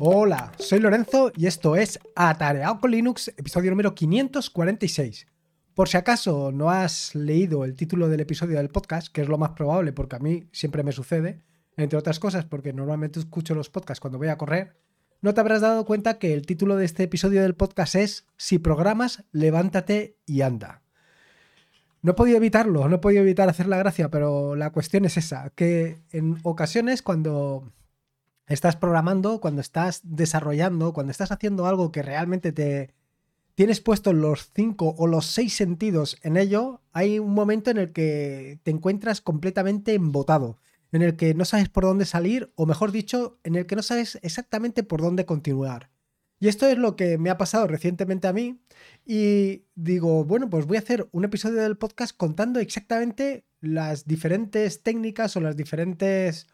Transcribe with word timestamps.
Hola, 0.00 0.52
soy 0.60 0.78
Lorenzo 0.78 1.32
y 1.34 1.46
esto 1.46 1.74
es 1.74 1.98
Atareado 2.14 2.78
con 2.78 2.92
Linux, 2.92 3.32
episodio 3.36 3.72
número 3.72 3.96
546. 3.96 5.26
Por 5.74 5.88
si 5.88 5.96
acaso 5.96 6.52
no 6.52 6.70
has 6.70 7.16
leído 7.16 7.64
el 7.64 7.74
título 7.74 8.08
del 8.08 8.20
episodio 8.20 8.58
del 8.58 8.68
podcast, 8.68 9.08
que 9.08 9.22
es 9.22 9.28
lo 9.28 9.38
más 9.38 9.50
probable 9.50 9.92
porque 9.92 10.14
a 10.14 10.20
mí 10.20 10.48
siempre 10.52 10.84
me 10.84 10.92
sucede, 10.92 11.42
entre 11.76 11.98
otras 11.98 12.20
cosas 12.20 12.44
porque 12.44 12.72
normalmente 12.72 13.18
escucho 13.18 13.56
los 13.56 13.70
podcasts 13.70 14.00
cuando 14.00 14.18
voy 14.18 14.28
a 14.28 14.38
correr, 14.38 14.76
no 15.20 15.34
te 15.34 15.40
habrás 15.40 15.62
dado 15.62 15.84
cuenta 15.84 16.20
que 16.20 16.32
el 16.32 16.46
título 16.46 16.76
de 16.76 16.84
este 16.84 17.02
episodio 17.02 17.42
del 17.42 17.56
podcast 17.56 17.96
es 17.96 18.28
Si 18.36 18.60
programas, 18.60 19.24
levántate 19.32 20.16
y 20.26 20.42
anda. 20.42 20.82
No 22.02 22.12
he 22.12 22.14
podido 22.14 22.36
evitarlo, 22.36 22.88
no 22.88 22.96
he 22.96 23.00
podido 23.00 23.22
evitar 23.22 23.48
hacer 23.48 23.66
la 23.66 23.78
gracia, 23.78 24.12
pero 24.12 24.54
la 24.54 24.70
cuestión 24.70 25.06
es 25.06 25.16
esa, 25.16 25.50
que 25.56 25.98
en 26.12 26.38
ocasiones 26.44 27.02
cuando 27.02 27.72
estás 28.48 28.76
programando, 28.76 29.40
cuando 29.40 29.60
estás 29.60 30.00
desarrollando, 30.04 30.92
cuando 30.92 31.10
estás 31.10 31.30
haciendo 31.32 31.66
algo 31.66 31.92
que 31.92 32.02
realmente 32.02 32.52
te 32.52 32.94
tienes 33.54 33.80
puesto 33.80 34.12
los 34.12 34.50
cinco 34.54 34.94
o 34.98 35.06
los 35.06 35.26
seis 35.26 35.54
sentidos 35.54 36.16
en 36.22 36.36
ello, 36.36 36.80
hay 36.92 37.18
un 37.18 37.34
momento 37.34 37.70
en 37.70 37.78
el 37.78 37.92
que 37.92 38.60
te 38.62 38.70
encuentras 38.70 39.20
completamente 39.20 39.94
embotado, 39.94 40.58
en 40.92 41.02
el 41.02 41.16
que 41.16 41.34
no 41.34 41.44
sabes 41.44 41.68
por 41.68 41.84
dónde 41.84 42.04
salir, 42.04 42.52
o 42.54 42.66
mejor 42.66 42.92
dicho, 42.92 43.38
en 43.42 43.56
el 43.56 43.66
que 43.66 43.76
no 43.76 43.82
sabes 43.82 44.18
exactamente 44.22 44.84
por 44.84 45.02
dónde 45.02 45.26
continuar. 45.26 45.90
Y 46.40 46.48
esto 46.48 46.68
es 46.68 46.78
lo 46.78 46.94
que 46.94 47.18
me 47.18 47.30
ha 47.30 47.38
pasado 47.38 47.66
recientemente 47.66 48.28
a 48.28 48.32
mí. 48.32 48.60
Y 49.04 49.64
digo, 49.74 50.24
bueno, 50.24 50.48
pues 50.48 50.66
voy 50.66 50.76
a 50.76 50.80
hacer 50.80 51.08
un 51.10 51.24
episodio 51.24 51.60
del 51.60 51.76
podcast 51.76 52.16
contando 52.16 52.60
exactamente 52.60 53.44
las 53.60 54.06
diferentes 54.06 54.82
técnicas 54.82 55.36
o 55.36 55.40
las 55.40 55.56
diferentes 55.56 56.46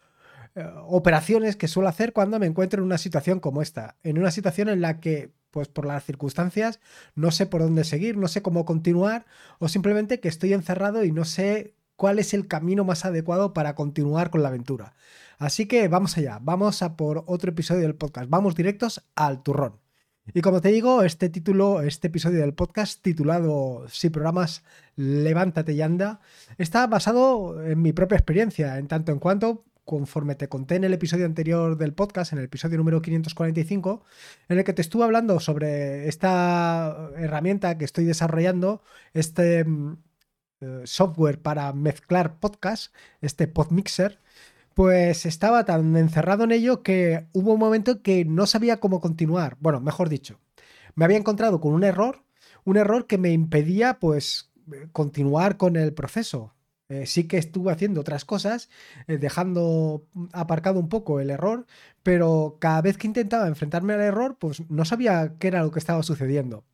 operaciones 0.87 1.57
que 1.57 1.69
suelo 1.69 1.89
hacer 1.89 2.13
cuando 2.13 2.39
me 2.39 2.47
encuentro 2.47 2.81
en 2.81 2.87
una 2.87 2.99
situación 2.99 3.41
como 3.41 3.63
esta. 3.63 3.97
En 4.03 4.19
una 4.19 4.31
situación 4.31 4.69
en 4.69 4.81
la 4.81 5.01
que, 5.01 5.33
pues 5.51 5.69
por 5.69 5.87
las 5.87 6.05
circunstancias, 6.05 6.81
no 7.15 7.31
sé 7.31 7.47
por 7.47 7.63
dónde 7.63 7.85
seguir, 7.85 8.17
no 8.17 8.29
sé 8.29 8.43
cómo 8.43 8.65
continuar, 8.65 9.27
o 9.59 9.69
simplemente 9.69 10.21
que 10.21 10.29
estoy 10.29 10.53
encerrado 10.53 11.05
y 11.05 11.13
no 11.13 11.25
sé 11.25 11.75
cuál 11.97 12.19
es 12.19 12.35
el 12.35 12.47
camino 12.47 12.85
más 12.85 13.05
adecuado 13.05 13.53
para 13.53 13.75
continuar 13.75 14.31
con 14.31 14.43
la 14.43 14.49
aventura. 14.49 14.95
Así 15.39 15.67
que 15.67 15.89
vamos 15.89 16.17
allá, 16.17 16.39
vamos 16.41 16.83
a 16.83 16.97
por 16.97 17.25
otro 17.27 17.51
episodio 17.51 17.83
del 17.83 17.97
podcast, 17.97 18.29
vamos 18.31 18.55
directos 18.55 19.05
al 19.17 19.43
turrón. 19.43 19.81
Y 20.33 20.41
como 20.41 20.63
te 20.63 20.71
digo, 20.71 21.03
este 21.03 21.29
título, 21.29 21.83
este 21.83 22.07
episodio 22.07 22.41
del 22.41 22.55
podcast 22.55 23.03
titulado 23.03 23.85
Si 23.89 24.09
programas, 24.09 24.63
levántate 24.97 25.75
y 25.75 25.83
anda, 25.83 26.21
está 26.57 26.87
basado 26.87 27.63
en 27.63 27.83
mi 27.83 27.93
propia 27.93 28.17
experiencia, 28.17 28.79
en 28.79 28.89
tanto 28.89 29.13
en 29.13 29.19
cuanto 29.19 29.65
conforme 29.85 30.35
te 30.35 30.49
conté 30.49 30.77
en 30.77 30.85
el 30.85 30.95
episodio 30.95 31.27
anterior 31.27 31.77
del 31.77 31.93
podcast, 31.93 32.33
en 32.33 32.39
el 32.39 32.47
episodio 32.47 32.79
número 32.79 33.03
545, 33.03 34.05
en 34.49 34.59
el 34.59 34.65
que 34.65 34.73
te 34.73 34.83
estuve 34.83 35.05
hablando 35.05 35.41
sobre 35.41 36.09
esta 36.09 37.11
herramienta 37.17 37.77
que 37.79 37.85
estoy 37.85 38.05
desarrollando, 38.05 38.83
este 39.13 39.65
mm, 39.65 39.97
eh, 40.61 40.83
software 40.85 41.41
para 41.43 41.73
mezclar 41.73 42.39
podcast, 42.41 42.95
este 43.21 43.47
PodMixer, 43.47 44.21
pues 44.75 45.27
estaba 45.27 45.65
tan 45.65 45.97
encerrado 45.97 46.45
en 46.45 46.53
ello 46.53 46.83
que 46.83 47.27
hubo 47.33 47.53
un 47.55 47.61
momento 47.61 48.03
que 48.03 48.25
no 48.25 48.47
sabía 48.47 48.81
cómo 48.81 49.01
continuar. 49.01 49.57
Bueno, 49.61 49.81
mejor 49.81 50.09
dicho, 50.09 50.41
me 50.95 51.05
había 51.05 51.19
encontrado 51.19 51.61
con 51.61 51.73
un 51.75 51.85
error, 51.85 52.25
un 52.65 52.77
error 52.77 53.07
que 53.07 53.19
me 53.19 53.33
impedía 53.33 53.99
pues 54.01 54.53
continuar 54.93 55.57
con 55.57 55.77
el 55.77 55.93
proceso. 55.95 56.54
Eh, 56.89 57.07
sí 57.07 57.25
que 57.27 57.39
estuve 57.39 57.73
haciendo 57.73 58.03
otras 58.03 58.25
cosas, 58.27 58.69
eh, 59.07 59.17
dejando 59.17 60.07
aparcado 60.33 60.79
un 60.79 60.91
poco 60.91 61.19
el 61.19 61.31
error, 61.31 61.67
pero 62.03 62.59
cada 62.61 62.83
vez 62.83 62.99
que 62.99 63.07
intentaba 63.07 63.49
enfrentarme 63.49 63.95
al 63.95 64.03
error, 64.03 64.37
pues 64.39 64.69
no 64.69 64.85
sabía 64.85 65.35
qué 65.39 65.49
era 65.49 65.63
lo 65.63 65.71
que 65.71 65.79
estaba 65.79 66.03
sucediendo. 66.03 66.65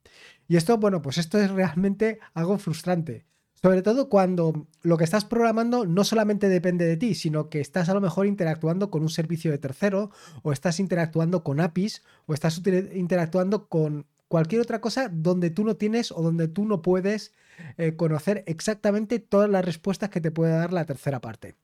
Y 0.49 0.57
esto, 0.57 0.79
bueno, 0.79 1.01
pues 1.01 1.19
esto 1.19 1.39
es 1.39 1.51
realmente 1.51 2.19
algo 2.35 2.59
frustrante. 2.59 3.25
Sobre 3.63 3.83
todo 3.83 4.09
cuando 4.09 4.67
lo 4.83 4.97
que 4.97 5.05
estás 5.05 5.27
programando 5.27 5.85
no 5.87 6.03
solamente 6.03 6.49
depende 6.49 6.87
de 6.87 6.97
ti, 6.97 7.15
sino 7.15 7.51
que 7.51 7.61
estás 7.61 7.89
a 7.91 7.95
lo 7.95 8.01
mejor 8.01 8.27
interactuando 8.27 8.91
con 8.91 9.03
un 9.03 9.11
servicio 9.11 9.51
de 9.51 9.59
tercero, 9.59 10.11
o 10.43 10.53
estás 10.53 10.81
interactuando 10.81 11.45
con 11.45 11.61
APIs, 11.61 12.03
o 12.27 12.35
estás 12.35 12.61
interactuando 12.95 13.69
con 13.69 14.07
cualquier 14.31 14.63
otra 14.63 14.81
cosa 14.81 15.11
donde 15.13 15.51
tú 15.51 15.65
no 15.65 15.75
tienes 15.75 16.13
o 16.13 16.23
donde 16.23 16.47
tú 16.47 16.65
no 16.65 16.83
puedes 16.83 17.35
eh, 17.77 17.97
conocer 17.97 18.45
exactamente 18.47 19.19
todas 19.19 19.51
las 19.51 19.65
respuestas 19.65 20.09
que 20.09 20.21
te 20.21 20.31
puede 20.31 20.53
dar 20.53 20.73
la 20.73 20.85
tercera 20.85 21.21
parte. 21.21 21.57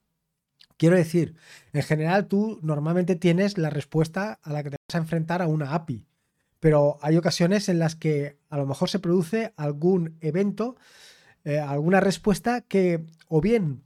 Quiero 0.75 0.97
decir, 0.97 1.37
en 1.71 1.81
general 1.81 2.27
tú 2.27 2.59
normalmente 2.61 3.15
tienes 3.15 3.57
la 3.57 3.69
respuesta 3.69 4.41
a 4.43 4.51
la 4.51 4.63
que 4.63 4.71
te 4.71 4.75
vas 4.85 4.95
a 4.95 4.97
enfrentar 4.97 5.41
a 5.41 5.47
una 5.47 5.75
API, 5.75 6.07
pero 6.59 6.97
hay 7.01 7.15
ocasiones 7.15 7.69
en 7.69 7.79
las 7.79 7.95
que 7.95 8.37
a 8.49 8.57
lo 8.57 8.65
mejor 8.65 8.89
se 8.89 8.99
produce 8.99 9.53
algún 9.55 10.17
evento, 10.19 10.75
eh, 11.45 11.59
alguna 11.59 12.01
respuesta 12.01 12.59
que 12.59 13.05
o 13.29 13.39
bien 13.39 13.85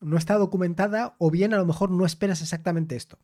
no 0.00 0.18
está 0.18 0.34
documentada 0.34 1.16
o 1.18 1.32
bien 1.32 1.52
a 1.52 1.56
lo 1.56 1.66
mejor 1.66 1.90
no 1.90 2.06
esperas 2.06 2.42
exactamente 2.42 2.94
esto. 2.94 3.18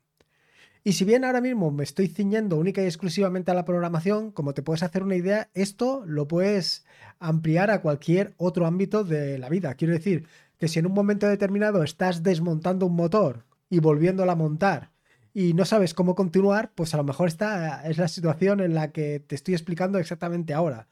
Y 0.86 0.92
si 0.92 1.06
bien 1.06 1.24
ahora 1.24 1.40
mismo 1.40 1.70
me 1.70 1.82
estoy 1.82 2.08
ciñendo 2.08 2.58
única 2.58 2.82
y 2.82 2.84
exclusivamente 2.84 3.50
a 3.50 3.54
la 3.54 3.64
programación, 3.64 4.30
como 4.30 4.52
te 4.52 4.62
puedes 4.62 4.82
hacer 4.82 5.02
una 5.02 5.16
idea, 5.16 5.48
esto 5.54 6.04
lo 6.04 6.28
puedes 6.28 6.84
ampliar 7.18 7.70
a 7.70 7.80
cualquier 7.80 8.34
otro 8.36 8.66
ámbito 8.66 9.02
de 9.02 9.38
la 9.38 9.48
vida. 9.48 9.76
Quiero 9.76 9.94
decir 9.94 10.28
que 10.58 10.68
si 10.68 10.80
en 10.80 10.86
un 10.86 10.92
momento 10.92 11.26
determinado 11.26 11.82
estás 11.82 12.22
desmontando 12.22 12.84
un 12.84 12.96
motor 12.96 13.46
y 13.70 13.78
volviéndolo 13.78 14.30
a 14.30 14.36
montar 14.36 14.90
y 15.32 15.54
no 15.54 15.64
sabes 15.64 15.94
cómo 15.94 16.14
continuar, 16.14 16.72
pues 16.74 16.92
a 16.92 16.98
lo 16.98 17.04
mejor 17.04 17.28
esta 17.28 17.88
es 17.88 17.96
la 17.96 18.08
situación 18.08 18.60
en 18.60 18.74
la 18.74 18.92
que 18.92 19.20
te 19.20 19.36
estoy 19.36 19.54
explicando 19.54 19.98
exactamente 19.98 20.52
ahora. 20.52 20.88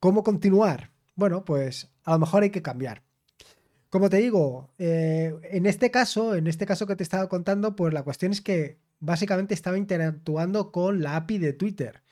¿Cómo 0.00 0.24
continuar? 0.24 0.90
Bueno, 1.14 1.44
pues 1.44 1.92
a 2.02 2.14
lo 2.14 2.18
mejor 2.18 2.42
hay 2.42 2.50
que 2.50 2.62
cambiar. 2.62 3.04
Como 3.90 4.10
te 4.10 4.16
digo, 4.16 4.70
eh, 4.78 5.36
en 5.44 5.66
este 5.66 5.92
caso, 5.92 6.34
en 6.34 6.48
este 6.48 6.66
caso 6.66 6.88
que 6.88 6.96
te 6.96 7.04
estaba 7.04 7.28
contando, 7.28 7.76
pues 7.76 7.94
la 7.94 8.02
cuestión 8.02 8.32
es 8.32 8.40
que 8.40 8.84
básicamente 9.00 9.54
estaba 9.54 9.78
interactuando 9.78 10.72
con 10.72 11.02
la 11.02 11.16
API 11.16 11.38
de 11.38 11.52
Twitter 11.52 12.02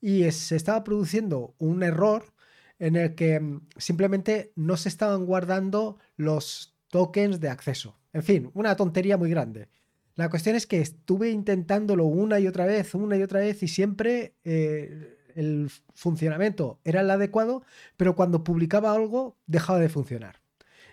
y 0.00 0.30
se 0.32 0.56
estaba 0.56 0.84
produciendo 0.84 1.54
un 1.58 1.82
error 1.82 2.34
en 2.78 2.96
el 2.96 3.14
que 3.14 3.40
mm, 3.40 3.68
simplemente 3.76 4.52
no 4.56 4.76
se 4.76 4.88
estaban 4.88 5.24
guardando 5.26 5.98
los 6.16 6.74
tokens 6.88 7.40
de 7.40 7.48
acceso. 7.48 7.96
En 8.12 8.22
fin, 8.22 8.50
una 8.54 8.76
tontería 8.76 9.16
muy 9.16 9.30
grande. 9.30 9.68
La 10.14 10.30
cuestión 10.30 10.54
es 10.54 10.66
que 10.66 10.80
estuve 10.80 11.30
intentándolo 11.30 12.04
una 12.04 12.38
y 12.38 12.46
otra 12.46 12.66
vez, 12.66 12.94
una 12.94 13.16
y 13.16 13.22
otra 13.22 13.40
vez 13.40 13.62
y 13.62 13.68
siempre 13.68 14.34
eh, 14.44 15.16
el 15.34 15.70
funcionamiento 15.94 16.78
era 16.84 17.00
el 17.00 17.10
adecuado, 17.10 17.64
pero 17.96 18.14
cuando 18.14 18.44
publicaba 18.44 18.92
algo 18.92 19.36
dejaba 19.46 19.80
de 19.80 19.88
funcionar. 19.88 20.43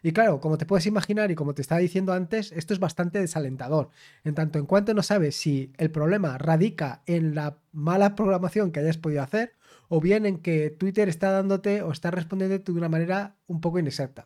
Y 0.03 0.13
claro, 0.13 0.39
como 0.39 0.57
te 0.57 0.66
puedes 0.66 0.85
imaginar 0.88 1.29
y 1.29 1.35
como 1.35 1.53
te 1.53 1.62
estaba 1.62 1.79
diciendo 1.79 2.13
antes, 2.13 2.51
esto 2.51 2.73
es 2.73 2.79
bastante 2.79 3.19
desalentador. 3.19 3.89
En 4.23 4.34
tanto 4.34 4.57
en 4.57 4.66
cuanto 4.66 4.94
no 4.94 5.03
sabes 5.03 5.35
si 5.35 5.72
el 5.78 5.91
problema 5.91 6.38
radica 6.38 7.03
en 7.06 7.35
la 7.35 7.59
mala 7.72 8.16
programación 8.16 8.72
que 8.72 8.79
hayas 8.79 8.97
podido 8.97 9.22
hacer 9.22 9.53
o 9.89 10.01
bien 10.01 10.25
en 10.25 10.39
que 10.39 10.72
Twitter 10.72 11.07
está 11.09 11.31
dándote 11.31 11.84
o 11.84 11.91
está 11.91 12.12
respondiéndote 12.12 12.72
de 12.72 12.78
una 12.78 12.89
manera 12.89 13.35
un 13.47 13.62
poco 13.62 13.78
inexacta. 13.78 14.25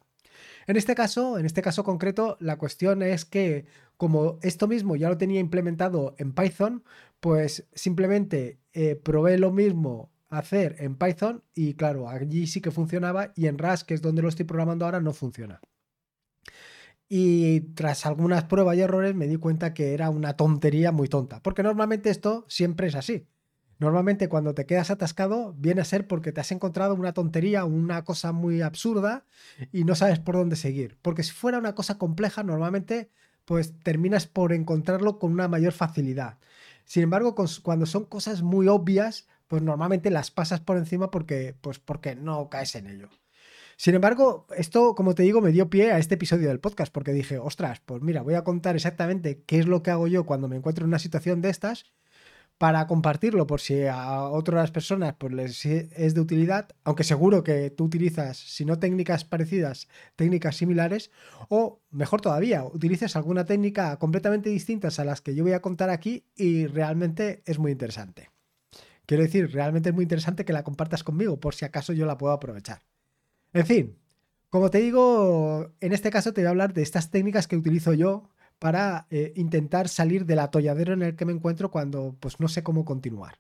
En 0.68 0.78
este 0.78 0.96
caso, 0.96 1.38
en 1.38 1.46
este 1.46 1.62
caso 1.62 1.84
concreto, 1.84 2.38
la 2.40 2.58
cuestión 2.58 3.04
es 3.04 3.26
que 3.26 3.66
como 3.98 4.40
esto 4.42 4.68
mismo 4.68 4.96
ya 4.96 5.10
lo 5.10 5.18
tenía 5.18 5.40
implementado 5.40 6.16
en 6.18 6.34
Python, 6.34 6.84
pues 7.20 7.68
simplemente 7.74 8.60
eh, 8.74 8.96
probé 8.96 9.38
lo 9.38 9.52
mismo 9.52 10.12
hacer 10.40 10.76
en 10.80 10.96
Python 10.96 11.44
y 11.54 11.74
claro, 11.76 12.10
allí 12.10 12.48
sí 12.48 12.62
que 12.62 12.72
funcionaba 12.72 13.32
y 13.36 13.48
en 13.48 13.58
Rust, 13.58 13.88
que 13.88 13.94
es 13.94 14.02
donde 14.02 14.22
lo 14.22 14.30
estoy 14.30 14.46
programando 14.46 14.86
ahora, 14.86 15.02
no 15.02 15.14
funciona. 15.14 15.62
Y 17.08 17.62
tras 17.76 18.06
algunas 18.06 18.46
pruebas 18.46 18.78
y 18.78 18.82
errores 18.82 19.14
me 19.14 19.28
di 19.28 19.38
cuenta 19.38 19.74
que 19.74 19.94
era 19.94 20.10
una 20.10 20.36
tontería 20.36 20.92
muy 20.92 21.08
tonta, 21.08 21.42
porque 21.42 21.64
normalmente 21.64 22.10
esto 22.10 22.46
siempre 22.48 22.88
es 22.88 22.96
así. 22.96 23.28
Normalmente 23.78 24.30
cuando 24.30 24.54
te 24.54 24.66
quedas 24.66 24.90
atascado 24.90 25.54
viene 25.58 25.82
a 25.82 25.86
ser 25.86 26.08
porque 26.08 26.32
te 26.32 26.40
has 26.40 26.52
encontrado 26.52 26.96
una 26.96 27.14
tontería, 27.14 27.66
una 27.66 28.06
cosa 28.06 28.32
muy 28.32 28.62
absurda 28.62 29.26
y 29.72 29.84
no 29.84 29.96
sabes 29.96 30.20
por 30.20 30.36
dónde 30.36 30.56
seguir. 30.56 30.98
Porque 31.02 31.24
si 31.24 31.32
fuera 31.32 31.58
una 31.58 31.76
cosa 31.76 31.98
compleja, 31.98 32.42
normalmente 32.44 33.12
pues 33.44 33.78
terminas 33.84 34.28
por 34.28 34.54
encontrarlo 34.54 35.20
con 35.20 35.32
una 35.32 35.48
mayor 35.48 35.74
facilidad. 35.74 36.40
Sin 36.86 37.04
embargo, 37.04 37.36
cuando 37.64 37.86
son 37.86 38.06
cosas 38.06 38.42
muy 38.44 38.68
obvias, 38.68 39.28
pues 39.48 39.62
normalmente 39.62 40.10
las 40.12 40.32
pasas 40.32 40.60
por 40.62 40.78
encima 40.78 41.12
porque, 41.12 41.56
pues 41.62 41.80
porque 41.80 42.16
no 42.16 42.50
caes 42.50 42.76
en 42.76 42.88
ello. 42.88 43.10
Sin 43.78 43.94
embargo, 43.96 44.48
esto, 44.56 44.96
como 44.96 45.16
te 45.16 45.24
digo, 45.24 45.42
me 45.42 45.52
dio 45.52 45.70
pie 45.70 45.92
a 45.92 46.00
este 46.00 46.16
episodio 46.16 46.48
del 46.48 46.62
podcast 46.62 46.94
porque 46.94 47.12
dije, 47.12 47.38
ostras, 47.40 47.82
pues 47.86 48.02
mira, 48.02 48.22
voy 48.22 48.36
a 48.36 48.44
contar 48.44 48.76
exactamente 48.76 49.44
qué 49.46 49.60
es 49.60 49.68
lo 49.68 49.84
que 49.84 49.92
hago 49.92 50.08
yo 50.08 50.26
cuando 50.26 50.48
me 50.48 50.56
encuentro 50.56 50.86
en 50.86 50.90
una 50.90 51.00
situación 51.00 51.42
de 51.42 51.50
estas, 51.50 51.92
para 52.58 52.88
compartirlo 52.88 53.48
por 53.48 53.60
si 53.60 53.86
a 53.86 54.24
otras 54.30 54.72
personas 54.72 55.16
pues, 55.18 55.34
les 55.34 55.66
es 55.66 56.14
de 56.14 56.22
utilidad, 56.22 56.70
aunque 56.84 57.04
seguro 57.04 57.44
que 57.44 57.70
tú 57.70 57.86
utilizas, 57.86 58.38
si 58.38 58.64
no 58.66 58.80
técnicas 58.80 59.26
parecidas, 59.26 59.90
técnicas 60.16 60.56
similares, 60.56 61.12
o 61.50 61.82
mejor 61.92 62.22
todavía, 62.22 62.64
utilices 62.64 63.16
alguna 63.16 63.46
técnica 63.46 63.98
completamente 63.98 64.50
distinta 64.50 64.88
a 64.98 65.04
las 65.04 65.22
que 65.22 65.36
yo 65.36 65.44
voy 65.44 65.54
a 65.54 65.62
contar 65.62 65.90
aquí 65.90 66.26
y 66.36 66.68
realmente 66.68 67.44
es 67.46 67.60
muy 67.60 67.72
interesante. 67.72 68.35
Quiero 69.06 69.24
decir, 69.24 69.52
realmente 69.52 69.90
es 69.90 69.96
muy 69.96 70.04
interesante 70.04 70.46
que 70.46 70.54
la 70.54 70.64
compartas 70.64 71.04
conmigo 71.04 71.40
por 71.40 71.56
si 71.56 71.66
acaso 71.66 71.94
yo 71.94 72.06
la 72.06 72.18
puedo 72.18 72.34
aprovechar. 72.34 72.82
En 73.54 73.66
fin, 73.66 73.98
como 74.50 74.70
te 74.70 74.80
digo, 74.80 75.74
en 75.80 75.94
este 75.94 76.10
caso 76.10 76.34
te 76.34 76.42
voy 76.42 76.48
a 76.48 76.52
hablar 76.52 76.74
de 76.74 76.82
estas 76.82 77.12
técnicas 77.12 77.48
que 77.48 77.58
utilizo 77.58 77.94
yo 77.94 78.30
para 78.60 79.08
eh, 79.10 79.34
intentar 79.36 79.90
salir 79.90 80.26
del 80.26 80.40
atolladero 80.40 80.94
en 80.94 81.02
el 81.02 81.16
que 81.16 81.26
me 81.26 81.34
encuentro 81.34 81.72
cuando 81.72 82.16
pues 82.20 82.40
no 82.40 82.48
sé 82.48 82.64
cómo 82.64 82.86
continuar. 82.86 83.40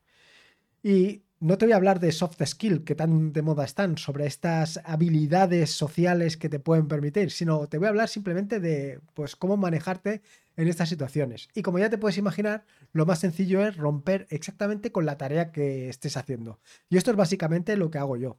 Y 0.83 1.23
no 1.39 1.57
te 1.57 1.65
voy 1.65 1.73
a 1.73 1.77
hablar 1.77 2.00
de 2.00 2.12
soft 2.12 2.41
skill 2.45 2.83
que 2.83 2.95
tan 2.95 3.33
de 3.33 3.41
moda 3.41 3.65
están, 3.65 3.97
sobre 3.97 4.25
estas 4.25 4.79
habilidades 4.83 5.71
sociales 5.71 6.38
que 6.38 6.50
te 6.50 6.59
pueden 6.59 6.88
permitir, 6.88 7.31
sino 7.31 7.67
te 7.67 7.77
voy 7.77 7.88
a 7.88 7.89
hablar 7.89 8.09
simplemente 8.09 8.59
de 8.59 9.00
pues 9.13 9.35
cómo 9.35 9.57
manejarte 9.57 10.21
en 10.57 10.67
estas 10.67 10.89
situaciones. 10.89 11.49
Y 11.53 11.61
como 11.61 11.79
ya 11.79 11.89
te 11.89 11.97
puedes 11.97 12.17
imaginar, 12.17 12.65
lo 12.91 13.05
más 13.05 13.19
sencillo 13.19 13.65
es 13.65 13.77
romper 13.77 14.27
exactamente 14.29 14.91
con 14.91 15.05
la 15.05 15.17
tarea 15.17 15.51
que 15.51 15.89
estés 15.89 16.17
haciendo. 16.17 16.59
Y 16.89 16.97
esto 16.97 17.11
es 17.11 17.17
básicamente 17.17 17.77
lo 17.77 17.91
que 17.91 17.97
hago 17.97 18.17
yo. 18.17 18.37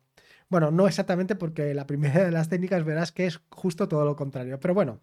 Bueno, 0.49 0.71
no 0.71 0.87
exactamente 0.87 1.35
porque 1.35 1.75
la 1.75 1.87
primera 1.87 2.25
de 2.25 2.31
las 2.31 2.49
técnicas 2.49 2.85
verás 2.85 3.13
que 3.13 3.27
es 3.27 3.41
justo 3.51 3.89
todo 3.89 4.05
lo 4.05 4.17
contrario. 4.17 4.61
Pero 4.61 4.75
bueno, 4.75 5.01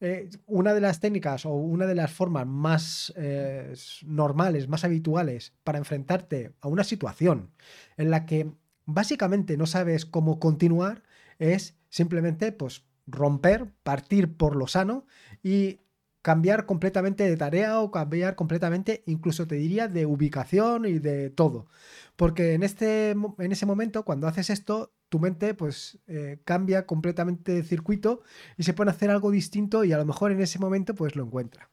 eh, 0.00 0.28
una 0.46 0.74
de 0.74 0.80
las 0.82 1.00
técnicas 1.00 1.46
o 1.46 1.50
una 1.54 1.86
de 1.86 1.94
las 1.94 2.12
formas 2.12 2.46
más 2.46 3.12
eh, 3.16 3.74
normales, 4.04 4.68
más 4.68 4.84
habituales 4.84 5.54
para 5.64 5.78
enfrentarte 5.78 6.52
a 6.60 6.68
una 6.68 6.84
situación 6.84 7.50
en 7.96 8.10
la 8.10 8.26
que 8.26 8.52
básicamente 8.84 9.56
no 9.56 9.64
sabes 9.64 10.04
cómo 10.04 10.38
continuar 10.38 11.02
es 11.38 11.76
simplemente 11.88 12.52
pues 12.52 12.84
romper, 13.06 13.72
partir 13.82 14.36
por 14.36 14.54
lo 14.54 14.66
sano 14.66 15.06
y 15.42 15.80
cambiar 16.26 16.66
completamente 16.66 17.22
de 17.22 17.36
tarea 17.36 17.78
o 17.78 17.92
cambiar 17.92 18.34
completamente, 18.34 19.04
incluso 19.06 19.46
te 19.46 19.54
diría, 19.54 19.86
de 19.86 20.06
ubicación 20.06 20.84
y 20.84 20.98
de 20.98 21.30
todo. 21.30 21.68
Porque 22.16 22.54
en, 22.54 22.64
este, 22.64 23.10
en 23.12 23.52
ese 23.52 23.64
momento, 23.64 24.04
cuando 24.04 24.26
haces 24.26 24.50
esto, 24.50 24.92
tu 25.08 25.20
mente 25.20 25.54
pues 25.54 26.00
eh, 26.08 26.40
cambia 26.44 26.84
completamente 26.84 27.52
de 27.52 27.62
circuito 27.62 28.22
y 28.56 28.64
se 28.64 28.74
puede 28.74 28.90
hacer 28.90 29.08
algo 29.08 29.30
distinto 29.30 29.84
y 29.84 29.92
a 29.92 29.98
lo 29.98 30.04
mejor 30.04 30.32
en 30.32 30.40
ese 30.40 30.58
momento 30.58 30.96
pues 30.96 31.14
lo 31.14 31.22
encuentra. 31.22 31.70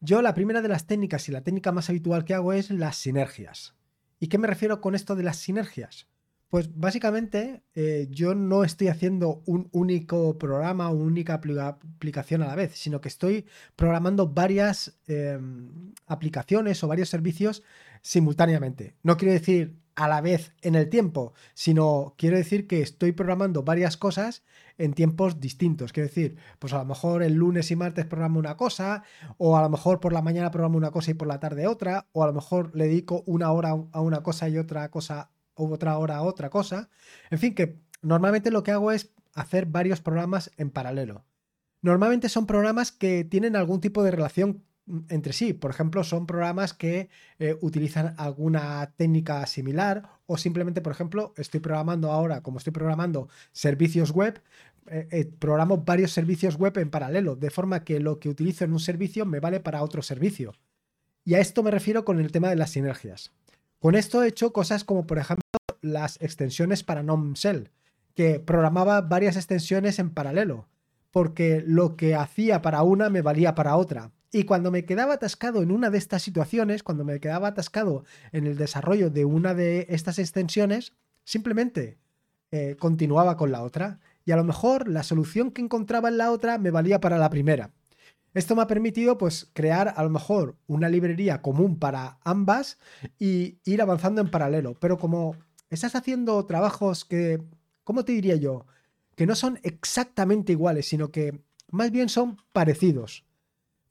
Yo 0.00 0.22
la 0.22 0.32
primera 0.32 0.62
de 0.62 0.68
las 0.68 0.86
técnicas 0.86 1.28
y 1.28 1.32
la 1.32 1.42
técnica 1.42 1.72
más 1.72 1.90
habitual 1.90 2.24
que 2.24 2.32
hago 2.32 2.54
es 2.54 2.70
las 2.70 2.96
sinergias. 2.96 3.74
¿Y 4.20 4.28
qué 4.28 4.38
me 4.38 4.48
refiero 4.48 4.80
con 4.80 4.94
esto 4.94 5.16
de 5.16 5.22
las 5.22 5.36
sinergias? 5.36 6.08
Pues 6.56 6.74
básicamente 6.74 7.64
eh, 7.74 8.08
yo 8.10 8.34
no 8.34 8.64
estoy 8.64 8.88
haciendo 8.88 9.42
un 9.44 9.68
único 9.72 10.38
programa 10.38 10.88
o 10.88 10.94
única 10.94 11.34
aplicación 11.34 12.42
a 12.42 12.46
la 12.46 12.54
vez, 12.54 12.72
sino 12.76 13.02
que 13.02 13.08
estoy 13.08 13.44
programando 13.76 14.28
varias 14.28 14.98
em, 15.06 15.92
aplicaciones 16.06 16.82
o 16.82 16.88
varios 16.88 17.10
servicios 17.10 17.62
simultáneamente. 18.00 18.94
No 19.02 19.18
quiero 19.18 19.34
decir 19.34 19.76
a 19.96 20.08
la 20.08 20.22
vez 20.22 20.54
en 20.62 20.76
el 20.76 20.88
tiempo, 20.88 21.34
sino 21.52 22.14
quiero 22.16 22.38
decir 22.38 22.66
que 22.66 22.80
estoy 22.80 23.12
programando 23.12 23.62
varias 23.62 23.98
cosas 23.98 24.42
en 24.78 24.94
tiempos 24.94 25.40
distintos. 25.40 25.92
Quiero 25.92 26.08
decir, 26.08 26.38
pues 26.58 26.72
a 26.72 26.78
lo 26.78 26.86
mejor 26.86 27.22
el 27.22 27.34
lunes 27.34 27.70
y 27.70 27.76
martes 27.76 28.06
programo 28.06 28.38
una 28.38 28.56
cosa, 28.56 29.02
o 29.36 29.58
a 29.58 29.60
lo 29.60 29.68
mejor 29.68 30.00
por 30.00 30.14
la 30.14 30.22
mañana 30.22 30.50
programo 30.50 30.78
una 30.78 30.90
cosa 30.90 31.10
y 31.10 31.14
por 31.14 31.28
la 31.28 31.38
tarde 31.38 31.66
otra, 31.66 32.08
o 32.12 32.24
a 32.24 32.26
lo 32.26 32.32
mejor 32.32 32.74
le 32.74 32.84
dedico 32.84 33.24
una 33.26 33.52
hora 33.52 33.76
a 33.92 34.00
una 34.00 34.22
cosa 34.22 34.48
y 34.48 34.56
otra 34.56 34.90
cosa 34.90 35.32
otra 35.56 35.98
hora 35.98 36.22
otra 36.22 36.50
cosa. 36.50 36.88
En 37.30 37.38
fin, 37.38 37.54
que 37.54 37.80
normalmente 38.02 38.50
lo 38.50 38.62
que 38.62 38.72
hago 38.72 38.92
es 38.92 39.12
hacer 39.34 39.66
varios 39.66 40.00
programas 40.00 40.50
en 40.56 40.70
paralelo. 40.70 41.24
Normalmente 41.82 42.28
son 42.28 42.46
programas 42.46 42.92
que 42.92 43.24
tienen 43.24 43.56
algún 43.56 43.80
tipo 43.80 44.02
de 44.02 44.10
relación 44.10 44.64
entre 45.08 45.32
sí. 45.32 45.52
Por 45.52 45.70
ejemplo, 45.70 46.04
son 46.04 46.26
programas 46.26 46.72
que 46.72 47.08
eh, 47.38 47.56
utilizan 47.60 48.14
alguna 48.18 48.92
técnica 48.96 49.46
similar 49.46 50.08
o 50.26 50.36
simplemente, 50.36 50.80
por 50.80 50.92
ejemplo, 50.92 51.34
estoy 51.36 51.60
programando 51.60 52.10
ahora, 52.10 52.42
como 52.42 52.58
estoy 52.58 52.72
programando 52.72 53.28
servicios 53.52 54.12
web, 54.12 54.40
eh, 54.88 55.08
eh, 55.10 55.24
programo 55.38 55.78
varios 55.78 56.12
servicios 56.12 56.56
web 56.56 56.76
en 56.78 56.90
paralelo, 56.90 57.36
de 57.36 57.50
forma 57.50 57.84
que 57.84 58.00
lo 58.00 58.18
que 58.20 58.28
utilizo 58.28 58.64
en 58.64 58.72
un 58.72 58.80
servicio 58.80 59.26
me 59.26 59.40
vale 59.40 59.60
para 59.60 59.82
otro 59.82 60.02
servicio. 60.02 60.54
Y 61.24 61.34
a 61.34 61.40
esto 61.40 61.62
me 61.62 61.72
refiero 61.72 62.04
con 62.04 62.20
el 62.20 62.30
tema 62.30 62.48
de 62.48 62.56
las 62.56 62.70
sinergias. 62.70 63.32
Con 63.80 63.94
esto 63.96 64.22
he 64.22 64.28
hecho 64.28 64.52
cosas 64.52 64.84
como, 64.84 65.06
por 65.06 65.18
ejemplo, 65.18 65.45
las 65.92 66.20
extensiones 66.20 66.82
para 66.82 67.02
NomShell, 67.02 67.70
que 68.14 68.40
programaba 68.40 69.00
varias 69.02 69.36
extensiones 69.36 69.98
en 69.98 70.10
paralelo, 70.10 70.68
porque 71.10 71.62
lo 71.66 71.96
que 71.96 72.14
hacía 72.14 72.62
para 72.62 72.82
una 72.82 73.10
me 73.10 73.22
valía 73.22 73.54
para 73.54 73.76
otra. 73.76 74.12
Y 74.32 74.44
cuando 74.44 74.70
me 74.70 74.84
quedaba 74.84 75.14
atascado 75.14 75.62
en 75.62 75.70
una 75.70 75.90
de 75.90 75.98
estas 75.98 76.22
situaciones, 76.22 76.82
cuando 76.82 77.04
me 77.04 77.20
quedaba 77.20 77.48
atascado 77.48 78.04
en 78.32 78.46
el 78.46 78.56
desarrollo 78.56 79.10
de 79.10 79.24
una 79.24 79.54
de 79.54 79.86
estas 79.88 80.18
extensiones, 80.18 80.92
simplemente 81.24 81.98
eh, 82.50 82.76
continuaba 82.78 83.36
con 83.36 83.52
la 83.52 83.62
otra. 83.62 84.00
Y 84.24 84.32
a 84.32 84.36
lo 84.36 84.44
mejor 84.44 84.88
la 84.88 85.04
solución 85.04 85.52
que 85.52 85.62
encontraba 85.62 86.08
en 86.08 86.18
la 86.18 86.32
otra 86.32 86.58
me 86.58 86.70
valía 86.70 87.00
para 87.00 87.18
la 87.18 87.30
primera. 87.30 87.70
Esto 88.34 88.54
me 88.54 88.60
ha 88.60 88.66
permitido 88.66 89.16
pues 89.16 89.50
crear 89.54 89.94
a 89.96 90.02
lo 90.02 90.10
mejor 90.10 90.56
una 90.66 90.90
librería 90.90 91.40
común 91.40 91.78
para 91.78 92.18
ambas 92.22 92.78
y 93.18 93.58
ir 93.64 93.80
avanzando 93.80 94.20
en 94.20 94.30
paralelo. 94.30 94.74
Pero 94.78 94.98
como 94.98 95.36
estás 95.70 95.94
haciendo 95.94 96.44
trabajos 96.46 97.04
que, 97.04 97.42
¿cómo 97.84 98.04
te 98.04 98.12
diría 98.12 98.36
yo? 98.36 98.66
Que 99.14 99.26
no 99.26 99.34
son 99.34 99.58
exactamente 99.62 100.52
iguales, 100.52 100.88
sino 100.88 101.10
que 101.10 101.40
más 101.70 101.90
bien 101.90 102.08
son 102.08 102.38
parecidos. 102.52 103.24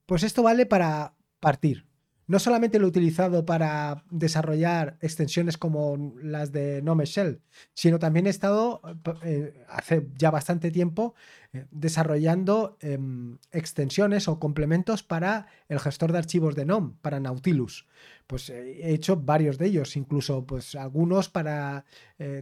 Pues 0.05 0.23
esto 0.23 0.43
vale 0.43 0.65
para 0.65 1.15
partir. 1.39 1.84
No 2.27 2.39
solamente 2.39 2.79
lo 2.79 2.85
he 2.85 2.89
utilizado 2.89 3.45
para 3.45 4.03
desarrollar 4.09 4.97
extensiones 5.01 5.57
como 5.57 6.13
las 6.21 6.51
de 6.51 6.81
Nome 6.81 7.05
Shell, 7.05 7.41
sino 7.75 7.99
también 7.99 8.25
he 8.25 8.31
estado 8.31 8.81
eh, 9.23 9.63
hace 9.69 10.07
ya 10.17 10.31
bastante 10.31 10.71
tiempo 10.71 11.13
eh, 11.53 11.65
desarrollando 11.69 12.77
em, 12.81 13.37
extensiones 13.51 14.27
o 14.27 14.39
complementos 14.39 15.03
para 15.03 15.45
el 15.69 15.79
gestor 15.79 16.11
de 16.11 16.17
archivos 16.17 16.55
de 16.55 16.65
NOM, 16.65 16.95
para 16.97 17.19
Nautilus. 17.19 17.85
Pues 18.25 18.49
eh, 18.49 18.81
he 18.81 18.93
hecho 18.93 19.17
varios 19.17 19.59
de 19.59 19.67
ellos, 19.67 19.95
incluso 19.95 20.47
pues 20.47 20.73
algunos 20.75 21.29
para 21.29 21.85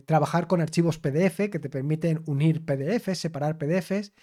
trabajar 0.05 0.45
con 0.45 0.61
archivos 0.61 0.99
PDF 0.99 1.49
que 1.49 1.59
te 1.59 1.67
permiten 1.67 2.21
unir 2.27 2.63
PDFs, 2.63 3.17
separar 3.17 3.57
PDFs 3.57 4.13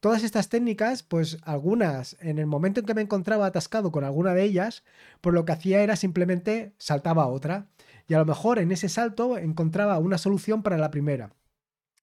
todas 0.00 0.22
estas 0.22 0.48
técnicas, 0.48 1.02
pues 1.02 1.38
algunas, 1.42 2.16
en 2.20 2.38
el 2.38 2.46
momento 2.46 2.80
en 2.80 2.86
que 2.86 2.94
me 2.94 3.02
encontraba 3.02 3.46
atascado 3.46 3.90
con 3.90 4.04
alguna 4.04 4.34
de 4.34 4.44
ellas, 4.44 4.84
pues 5.20 5.34
lo 5.34 5.44
que 5.44 5.52
hacía 5.52 5.80
era 5.80 5.96
simplemente 5.96 6.74
saltaba 6.78 7.24
a 7.24 7.28
otra. 7.28 7.68
Y 8.08 8.14
a 8.14 8.18
lo 8.18 8.24
mejor 8.24 8.58
en 8.58 8.70
ese 8.70 8.88
salto 8.88 9.36
encontraba 9.36 9.98
una 9.98 10.18
solución 10.18 10.62
para 10.62 10.78
la 10.78 10.90
primera. 10.90 11.34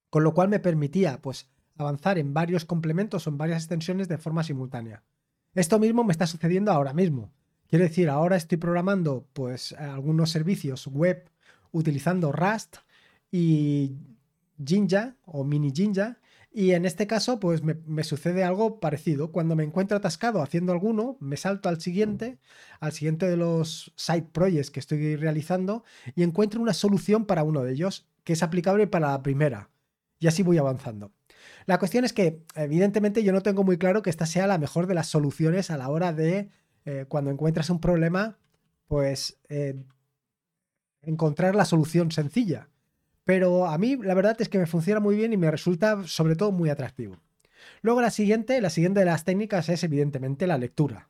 Con 0.10 0.24
lo 0.24 0.34
cual 0.34 0.50
me 0.50 0.60
permitía, 0.60 1.22
pues, 1.22 1.50
avanzar 1.78 2.18
en 2.18 2.34
varios 2.34 2.66
complementos 2.66 3.26
o 3.26 3.30
en 3.30 3.38
varias 3.38 3.64
extensiones 3.64 4.08
de 4.08 4.18
forma 4.18 4.44
simultánea. 4.44 5.04
Esto 5.56 5.80
mismo 5.80 6.04
me 6.04 6.12
está 6.12 6.28
sucediendo 6.28 6.72
ahora 6.72 6.94
mismo. 6.94 7.32
Quiero 7.68 7.86
decir, 7.86 8.10
ahora 8.10 8.36
estoy 8.36 8.58
programando, 8.58 9.26
pues, 9.34 9.74
algunos 9.74 10.30
servicios 10.30 10.88
web 10.88 11.30
utilizando 11.72 12.32
Rust 12.32 12.78
y 13.32 13.96
Jinja 14.64 15.16
o 15.26 15.44
Mini 15.44 15.72
Jinja 15.72 16.20
y 16.56 16.74
en 16.74 16.86
este 16.86 17.08
caso, 17.08 17.40
pues 17.40 17.64
me, 17.64 18.04
sucede 18.04 18.44
algo 18.44 18.80
parecido. 18.80 19.32
Cuando 19.32 19.56
me 19.56 19.64
encuentro 19.64 19.98
atascado 19.98 20.44
haciendo 20.44 20.72
alguno, 20.72 21.18
me 21.20 21.36
salto 21.36 21.68
al 21.68 21.82
siguiente, 21.82 22.38
al 22.80 22.92
siguiente 22.92 23.28
de 23.28 23.38
los 23.38 23.92
side 23.96 24.28
projects 24.32 24.70
que 24.70 24.80
estoy 24.80 25.16
realizando 25.16 25.84
y 26.16 26.22
encuentro 26.22 26.62
una 26.62 26.74
solución 26.74 27.26
para 27.26 27.44
uno 27.44 27.64
de 27.64 27.74
ellos 27.74 28.08
que 28.24 28.34
es 28.34 28.44
aplicable 28.44 28.86
para 28.86 29.12
la 29.12 29.24
primera. 29.24 29.72
Y 30.20 30.28
así 30.28 30.44
voy 30.44 30.60
avanzando. 30.60 31.12
La 31.66 31.80
cuestión 31.80 32.06
es 32.06 32.14
que, 32.14 32.46
evidentemente, 32.54 33.24
yo 33.24 33.34
no 33.34 33.42
tengo 33.42 33.64
muy 33.64 33.80
claro 33.80 34.04
que 34.04 34.12
esta 34.12 34.28
sea 34.28 34.46
la 34.46 34.60
mejor 34.60 34.86
de 34.86 34.94
las 34.94 35.08
soluciones 35.08 35.72
a 35.72 35.78
la 35.78 35.90
hora 35.90 36.14
de, 36.14 36.52
eh, 36.86 37.06
cuando 37.10 37.32
encuentras 37.32 37.72
un 37.72 37.82
problema, 37.82 38.38
pues 38.88 39.40
eh, 39.50 39.84
encontrar 41.02 41.56
la 41.56 41.66
solución 41.66 42.12
sencilla. 42.12 42.70
Pero 43.26 43.68
a 43.68 43.78
mí 43.78 43.96
la 43.96 44.14
verdad 44.14 44.36
es 44.40 44.50
que 44.50 44.58
me 44.58 44.66
funciona 44.66 45.00
muy 45.00 45.16
bien 45.16 45.34
y 45.34 45.38
me 45.38 45.52
resulta 45.52 46.04
sobre 46.06 46.36
todo 46.36 46.52
muy 46.52 46.70
atractivo. 46.70 47.18
Luego 47.82 48.02
la 48.02 48.10
siguiente, 48.12 48.60
la 48.62 48.70
siguiente 48.70 49.00
de 49.00 49.06
las 49.06 49.24
técnicas 49.24 49.70
es 49.70 49.84
evidentemente 49.84 50.48
la 50.48 50.58
lectura. 50.58 51.10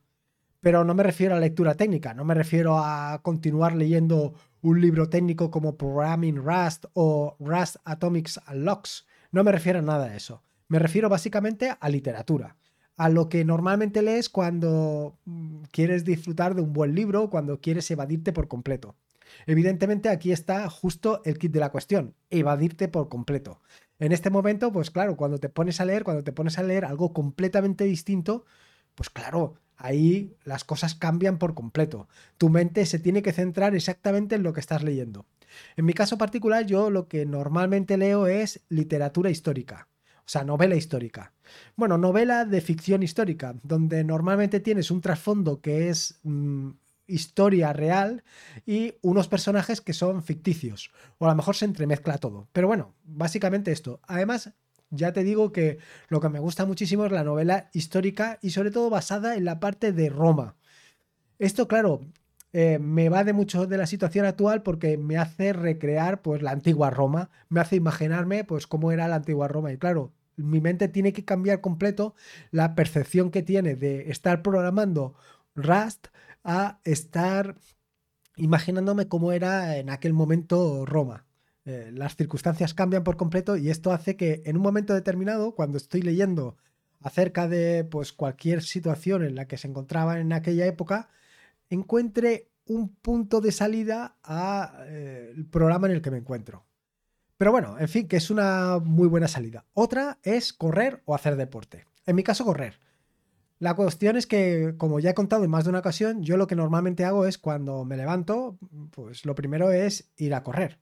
Pero 0.60 0.84
no 0.84 0.94
me 0.94 1.02
refiero 1.02 1.34
a 1.34 1.40
lectura 1.40 1.74
técnica, 1.74 2.14
no 2.14 2.24
me 2.24 2.34
refiero 2.34 2.78
a 2.78 3.20
continuar 3.22 3.74
leyendo 3.74 4.34
un 4.62 4.80
libro 4.80 5.10
técnico 5.10 5.50
como 5.50 5.76
Programming 5.76 6.36
Rust 6.36 6.86
o 6.94 7.36
Rust 7.38 7.76
Atomics 7.84 8.40
and 8.46 8.64
Locks. 8.64 9.06
No 9.30 9.44
me 9.44 9.52
refiero 9.52 9.80
a 9.80 9.82
nada 9.82 10.08
de 10.08 10.16
eso. 10.16 10.42
Me 10.68 10.78
refiero 10.78 11.08
básicamente 11.08 11.76
a 11.78 11.88
literatura. 11.88 12.56
a 12.96 13.08
lo 13.08 13.28
que 13.28 13.44
normalmente 13.44 14.02
lees 14.02 14.28
cuando 14.28 15.18
mm, 15.24 15.64
quieres 15.72 16.04
disfrutar 16.04 16.54
de 16.54 16.62
un 16.62 16.72
buen 16.72 16.94
libro, 16.94 17.28
cuando 17.28 17.60
quieres 17.60 17.90
evadirte 17.90 18.32
por 18.32 18.48
completo. 18.48 18.94
Evidentemente 19.46 20.08
aquí 20.08 20.32
está 20.32 20.68
justo 20.68 21.22
el 21.24 21.38
kit 21.38 21.52
de 21.52 21.60
la 21.60 21.70
cuestión, 21.70 22.14
evadirte 22.30 22.88
por 22.88 23.08
completo. 23.08 23.60
En 23.98 24.12
este 24.12 24.30
momento, 24.30 24.72
pues 24.72 24.90
claro, 24.90 25.16
cuando 25.16 25.38
te 25.38 25.48
pones 25.48 25.80
a 25.80 25.84
leer, 25.84 26.04
cuando 26.04 26.24
te 26.24 26.32
pones 26.32 26.58
a 26.58 26.62
leer 26.62 26.84
algo 26.84 27.12
completamente 27.12 27.84
distinto, 27.84 28.44
pues 28.94 29.10
claro, 29.10 29.54
ahí 29.76 30.36
las 30.44 30.64
cosas 30.64 30.94
cambian 30.94 31.38
por 31.38 31.54
completo. 31.54 32.08
Tu 32.38 32.48
mente 32.48 32.86
se 32.86 32.98
tiene 32.98 33.22
que 33.22 33.32
centrar 33.32 33.74
exactamente 33.74 34.34
en 34.34 34.42
lo 34.42 34.52
que 34.52 34.60
estás 34.60 34.82
leyendo. 34.82 35.26
En 35.76 35.84
mi 35.84 35.92
caso 35.92 36.18
particular, 36.18 36.66
yo 36.66 36.90
lo 36.90 37.06
que 37.08 37.26
normalmente 37.26 37.96
leo 37.96 38.26
es 38.26 38.64
literatura 38.68 39.30
histórica, 39.30 39.88
o 40.18 40.28
sea, 40.28 40.42
novela 40.42 40.74
histórica. 40.74 41.32
Bueno, 41.76 41.98
novela 41.98 42.44
de 42.44 42.60
ficción 42.60 43.02
histórica, 43.02 43.54
donde 43.62 44.02
normalmente 44.02 44.58
tienes 44.60 44.90
un 44.90 45.00
trasfondo 45.00 45.60
que 45.60 45.88
es 45.88 46.18
mm, 46.24 46.70
historia 47.06 47.72
real 47.72 48.24
y 48.66 48.94
unos 49.02 49.28
personajes 49.28 49.80
que 49.80 49.92
son 49.92 50.22
ficticios. 50.22 50.90
O 51.18 51.26
a 51.26 51.30
lo 51.30 51.34
mejor 51.34 51.56
se 51.56 51.64
entremezcla 51.64 52.18
todo. 52.18 52.48
Pero 52.52 52.66
bueno, 52.66 52.94
básicamente 53.04 53.72
esto. 53.72 54.00
Además, 54.04 54.52
ya 54.90 55.12
te 55.12 55.24
digo 55.24 55.52
que 55.52 55.78
lo 56.08 56.20
que 56.20 56.28
me 56.28 56.38
gusta 56.38 56.66
muchísimo 56.66 57.06
es 57.06 57.12
la 57.12 57.24
novela 57.24 57.70
histórica 57.72 58.38
y 58.42 58.50
sobre 58.50 58.70
todo 58.70 58.90
basada 58.90 59.36
en 59.36 59.44
la 59.44 59.60
parte 59.60 59.92
de 59.92 60.08
Roma. 60.08 60.56
Esto, 61.38 61.68
claro, 61.68 62.00
eh, 62.52 62.78
me 62.78 63.08
va 63.08 63.24
de 63.24 63.32
mucho 63.32 63.66
de 63.66 63.78
la 63.78 63.86
situación 63.86 64.26
actual 64.26 64.62
porque 64.62 64.96
me 64.96 65.16
hace 65.16 65.52
recrear 65.52 66.22
pues 66.22 66.40
la 66.42 66.52
antigua 66.52 66.90
Roma, 66.90 67.30
me 67.48 67.60
hace 67.60 67.76
imaginarme 67.76 68.44
pues 68.44 68.68
cómo 68.68 68.92
era 68.92 69.08
la 69.08 69.16
antigua 69.16 69.48
Roma 69.48 69.72
y 69.72 69.78
claro, 69.78 70.12
mi 70.36 70.60
mente 70.60 70.88
tiene 70.88 71.12
que 71.12 71.24
cambiar 71.24 71.60
completo 71.60 72.14
la 72.52 72.74
percepción 72.74 73.30
que 73.30 73.42
tiene 73.42 73.74
de 73.74 74.10
estar 74.10 74.42
programando 74.42 75.14
Rust 75.56 76.08
a 76.44 76.80
estar 76.84 77.56
imaginándome 78.36 79.08
cómo 79.08 79.32
era 79.32 79.76
en 79.78 79.90
aquel 79.90 80.12
momento 80.12 80.84
Roma. 80.86 81.26
Eh, 81.64 81.90
las 81.92 82.16
circunstancias 82.16 82.74
cambian 82.74 83.04
por 83.04 83.16
completo 83.16 83.56
y 83.56 83.70
esto 83.70 83.90
hace 83.92 84.16
que 84.16 84.42
en 84.44 84.56
un 84.56 84.62
momento 84.62 84.94
determinado, 84.94 85.54
cuando 85.54 85.78
estoy 85.78 86.02
leyendo 86.02 86.56
acerca 87.00 87.48
de 87.48 87.84
pues, 87.84 88.12
cualquier 88.12 88.62
situación 88.62 89.24
en 89.24 89.34
la 89.34 89.46
que 89.46 89.56
se 89.56 89.68
encontraba 89.68 90.20
en 90.20 90.32
aquella 90.32 90.66
época, 90.66 91.08
encuentre 91.70 92.50
un 92.66 92.94
punto 92.94 93.40
de 93.40 93.52
salida 93.52 94.16
al 94.22 94.70
eh, 94.86 95.34
programa 95.50 95.86
en 95.86 95.94
el 95.94 96.02
que 96.02 96.10
me 96.10 96.18
encuentro. 96.18 96.66
Pero 97.36 97.50
bueno, 97.50 97.78
en 97.78 97.88
fin, 97.88 98.08
que 98.08 98.16
es 98.16 98.30
una 98.30 98.78
muy 98.78 99.08
buena 99.08 99.28
salida. 99.28 99.66
Otra 99.74 100.18
es 100.22 100.52
correr 100.52 101.02
o 101.04 101.14
hacer 101.14 101.36
deporte. 101.36 101.86
En 102.06 102.16
mi 102.16 102.22
caso, 102.22 102.44
correr. 102.44 102.78
La 103.64 103.72
cuestión 103.72 104.18
es 104.18 104.26
que, 104.26 104.74
como 104.76 105.00
ya 105.00 105.08
he 105.08 105.14
contado 105.14 105.42
en 105.42 105.50
más 105.50 105.64
de 105.64 105.70
una 105.70 105.78
ocasión, 105.78 106.22
yo 106.22 106.36
lo 106.36 106.46
que 106.46 106.54
normalmente 106.54 107.06
hago 107.06 107.24
es 107.24 107.38
cuando 107.38 107.86
me 107.86 107.96
levanto, 107.96 108.58
pues 108.90 109.24
lo 109.24 109.34
primero 109.34 109.72
es 109.72 110.12
ir 110.18 110.34
a 110.34 110.42
correr. 110.42 110.80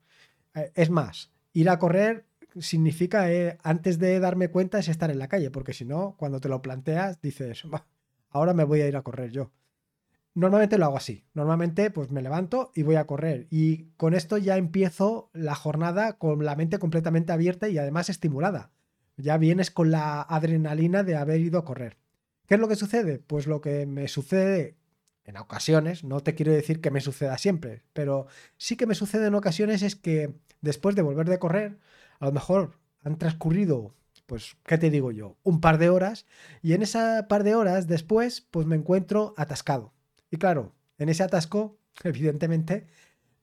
Eh, 0.56 0.72
es 0.74 0.90
más, 0.90 1.30
ir 1.52 1.70
a 1.70 1.78
correr 1.78 2.24
significa, 2.58 3.30
eh, 3.30 3.56
antes 3.62 4.00
de 4.00 4.18
darme 4.18 4.48
cuenta, 4.48 4.80
es 4.80 4.88
estar 4.88 5.12
en 5.12 5.20
la 5.20 5.28
calle, 5.28 5.52
porque 5.52 5.74
si 5.74 5.84
no, 5.84 6.16
cuando 6.18 6.40
te 6.40 6.48
lo 6.48 6.60
planteas, 6.60 7.22
dices, 7.22 7.62
ahora 8.30 8.52
me 8.52 8.64
voy 8.64 8.80
a 8.80 8.88
ir 8.88 8.96
a 8.96 9.02
correr 9.02 9.30
yo. 9.30 9.52
Normalmente 10.34 10.76
lo 10.76 10.86
hago 10.86 10.96
así. 10.96 11.24
Normalmente 11.34 11.88
pues 11.92 12.10
me 12.10 12.20
levanto 12.20 12.72
y 12.74 12.82
voy 12.82 12.96
a 12.96 13.06
correr. 13.06 13.46
Y 13.48 13.92
con 13.96 14.12
esto 14.12 14.38
ya 14.38 14.56
empiezo 14.56 15.30
la 15.34 15.54
jornada 15.54 16.14
con 16.14 16.44
la 16.44 16.56
mente 16.56 16.80
completamente 16.80 17.32
abierta 17.32 17.68
y 17.68 17.78
además 17.78 18.10
estimulada. 18.10 18.72
Ya 19.16 19.36
vienes 19.36 19.70
con 19.70 19.92
la 19.92 20.20
adrenalina 20.20 21.04
de 21.04 21.14
haber 21.14 21.38
ido 21.38 21.60
a 21.60 21.64
correr. 21.64 22.01
¿Qué 22.46 22.54
es 22.54 22.60
lo 22.60 22.68
que 22.68 22.76
sucede? 22.76 23.18
Pues 23.18 23.46
lo 23.46 23.60
que 23.60 23.86
me 23.86 24.08
sucede 24.08 24.76
en 25.24 25.36
ocasiones, 25.36 26.04
no 26.04 26.20
te 26.20 26.34
quiero 26.34 26.52
decir 26.52 26.80
que 26.80 26.90
me 26.90 27.00
suceda 27.00 27.38
siempre, 27.38 27.82
pero 27.92 28.26
sí 28.56 28.76
que 28.76 28.86
me 28.86 28.94
sucede 28.94 29.26
en 29.26 29.34
ocasiones 29.34 29.82
es 29.82 29.94
que 29.96 30.34
después 30.60 30.96
de 30.96 31.02
volver 31.02 31.28
de 31.28 31.38
correr, 31.38 31.78
a 32.18 32.26
lo 32.26 32.32
mejor 32.32 32.78
han 33.04 33.18
transcurrido, 33.18 33.94
pues, 34.26 34.56
¿qué 34.64 34.78
te 34.78 34.90
digo 34.90 35.12
yo? 35.12 35.36
Un 35.42 35.60
par 35.60 35.78
de 35.78 35.90
horas 35.90 36.26
y 36.62 36.72
en 36.72 36.82
esa 36.82 37.28
par 37.28 37.44
de 37.44 37.54
horas 37.54 37.86
después, 37.86 38.40
pues 38.40 38.66
me 38.66 38.76
encuentro 38.76 39.34
atascado. 39.36 39.92
Y 40.30 40.38
claro, 40.38 40.74
en 40.98 41.08
ese 41.08 41.22
atasco, 41.22 41.78
evidentemente, 42.04 42.86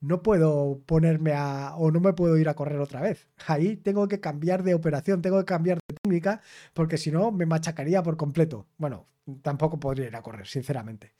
no 0.01 0.23
puedo 0.23 0.81
ponerme 0.85 1.33
a 1.33 1.75
o 1.75 1.91
no 1.91 1.99
me 1.99 2.13
puedo 2.13 2.37
ir 2.37 2.49
a 2.49 2.55
correr 2.55 2.79
otra 2.79 3.01
vez. 3.01 3.29
Ahí 3.47 3.77
tengo 3.77 4.07
que 4.07 4.19
cambiar 4.19 4.63
de 4.63 4.73
operación, 4.73 5.21
tengo 5.21 5.39
que 5.39 5.45
cambiar 5.45 5.79
de 5.87 5.95
técnica, 5.95 6.41
porque 6.73 6.97
si 6.97 7.11
no 7.11 7.31
me 7.31 7.45
machacaría 7.45 8.03
por 8.03 8.17
completo. 8.17 8.67
Bueno, 8.77 9.07
tampoco 9.41 9.79
podría 9.79 10.07
ir 10.07 10.15
a 10.15 10.21
correr, 10.21 10.47
sinceramente. 10.47 11.13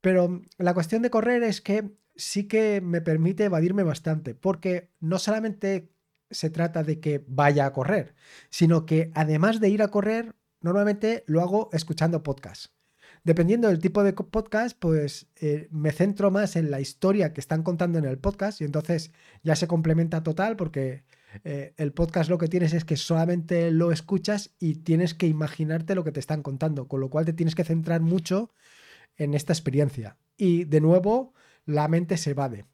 Pero 0.00 0.42
la 0.58 0.74
cuestión 0.74 1.02
de 1.02 1.10
correr 1.10 1.42
es 1.42 1.60
que 1.60 1.96
sí 2.16 2.46
que 2.46 2.80
me 2.80 3.00
permite 3.00 3.44
evadirme 3.44 3.82
bastante, 3.82 4.34
porque 4.34 4.90
no 5.00 5.18
solamente 5.18 5.92
se 6.30 6.50
trata 6.50 6.82
de 6.82 7.00
que 7.00 7.24
vaya 7.26 7.66
a 7.66 7.72
correr, 7.72 8.14
sino 8.50 8.86
que 8.86 9.10
además 9.14 9.60
de 9.60 9.68
ir 9.68 9.82
a 9.82 9.88
correr, 9.88 10.34
normalmente 10.60 11.24
lo 11.26 11.40
hago 11.40 11.70
escuchando 11.72 12.22
podcasts. 12.22 12.73
Dependiendo 13.24 13.68
del 13.68 13.78
tipo 13.78 14.04
de 14.04 14.12
podcast, 14.12 14.76
pues 14.78 15.28
eh, 15.36 15.68
me 15.70 15.92
centro 15.92 16.30
más 16.30 16.56
en 16.56 16.70
la 16.70 16.80
historia 16.80 17.32
que 17.32 17.40
están 17.40 17.62
contando 17.62 17.98
en 17.98 18.04
el 18.04 18.18
podcast 18.18 18.60
y 18.60 18.64
entonces 18.64 19.12
ya 19.42 19.56
se 19.56 19.66
complementa 19.66 20.22
total 20.22 20.56
porque 20.56 21.04
eh, 21.42 21.72
el 21.78 21.92
podcast 21.92 22.28
lo 22.28 22.36
que 22.36 22.48
tienes 22.48 22.74
es 22.74 22.84
que 22.84 22.98
solamente 22.98 23.70
lo 23.70 23.92
escuchas 23.92 24.54
y 24.60 24.76
tienes 24.76 25.14
que 25.14 25.26
imaginarte 25.26 25.94
lo 25.94 26.04
que 26.04 26.12
te 26.12 26.20
están 26.20 26.42
contando, 26.42 26.86
con 26.86 27.00
lo 27.00 27.08
cual 27.08 27.24
te 27.24 27.32
tienes 27.32 27.54
que 27.54 27.64
centrar 27.64 28.02
mucho 28.02 28.52
en 29.16 29.32
esta 29.32 29.54
experiencia. 29.54 30.18
Y 30.36 30.64
de 30.64 30.82
nuevo, 30.82 31.32
la 31.64 31.88
mente 31.88 32.18
se 32.18 32.32
evade. 32.32 32.66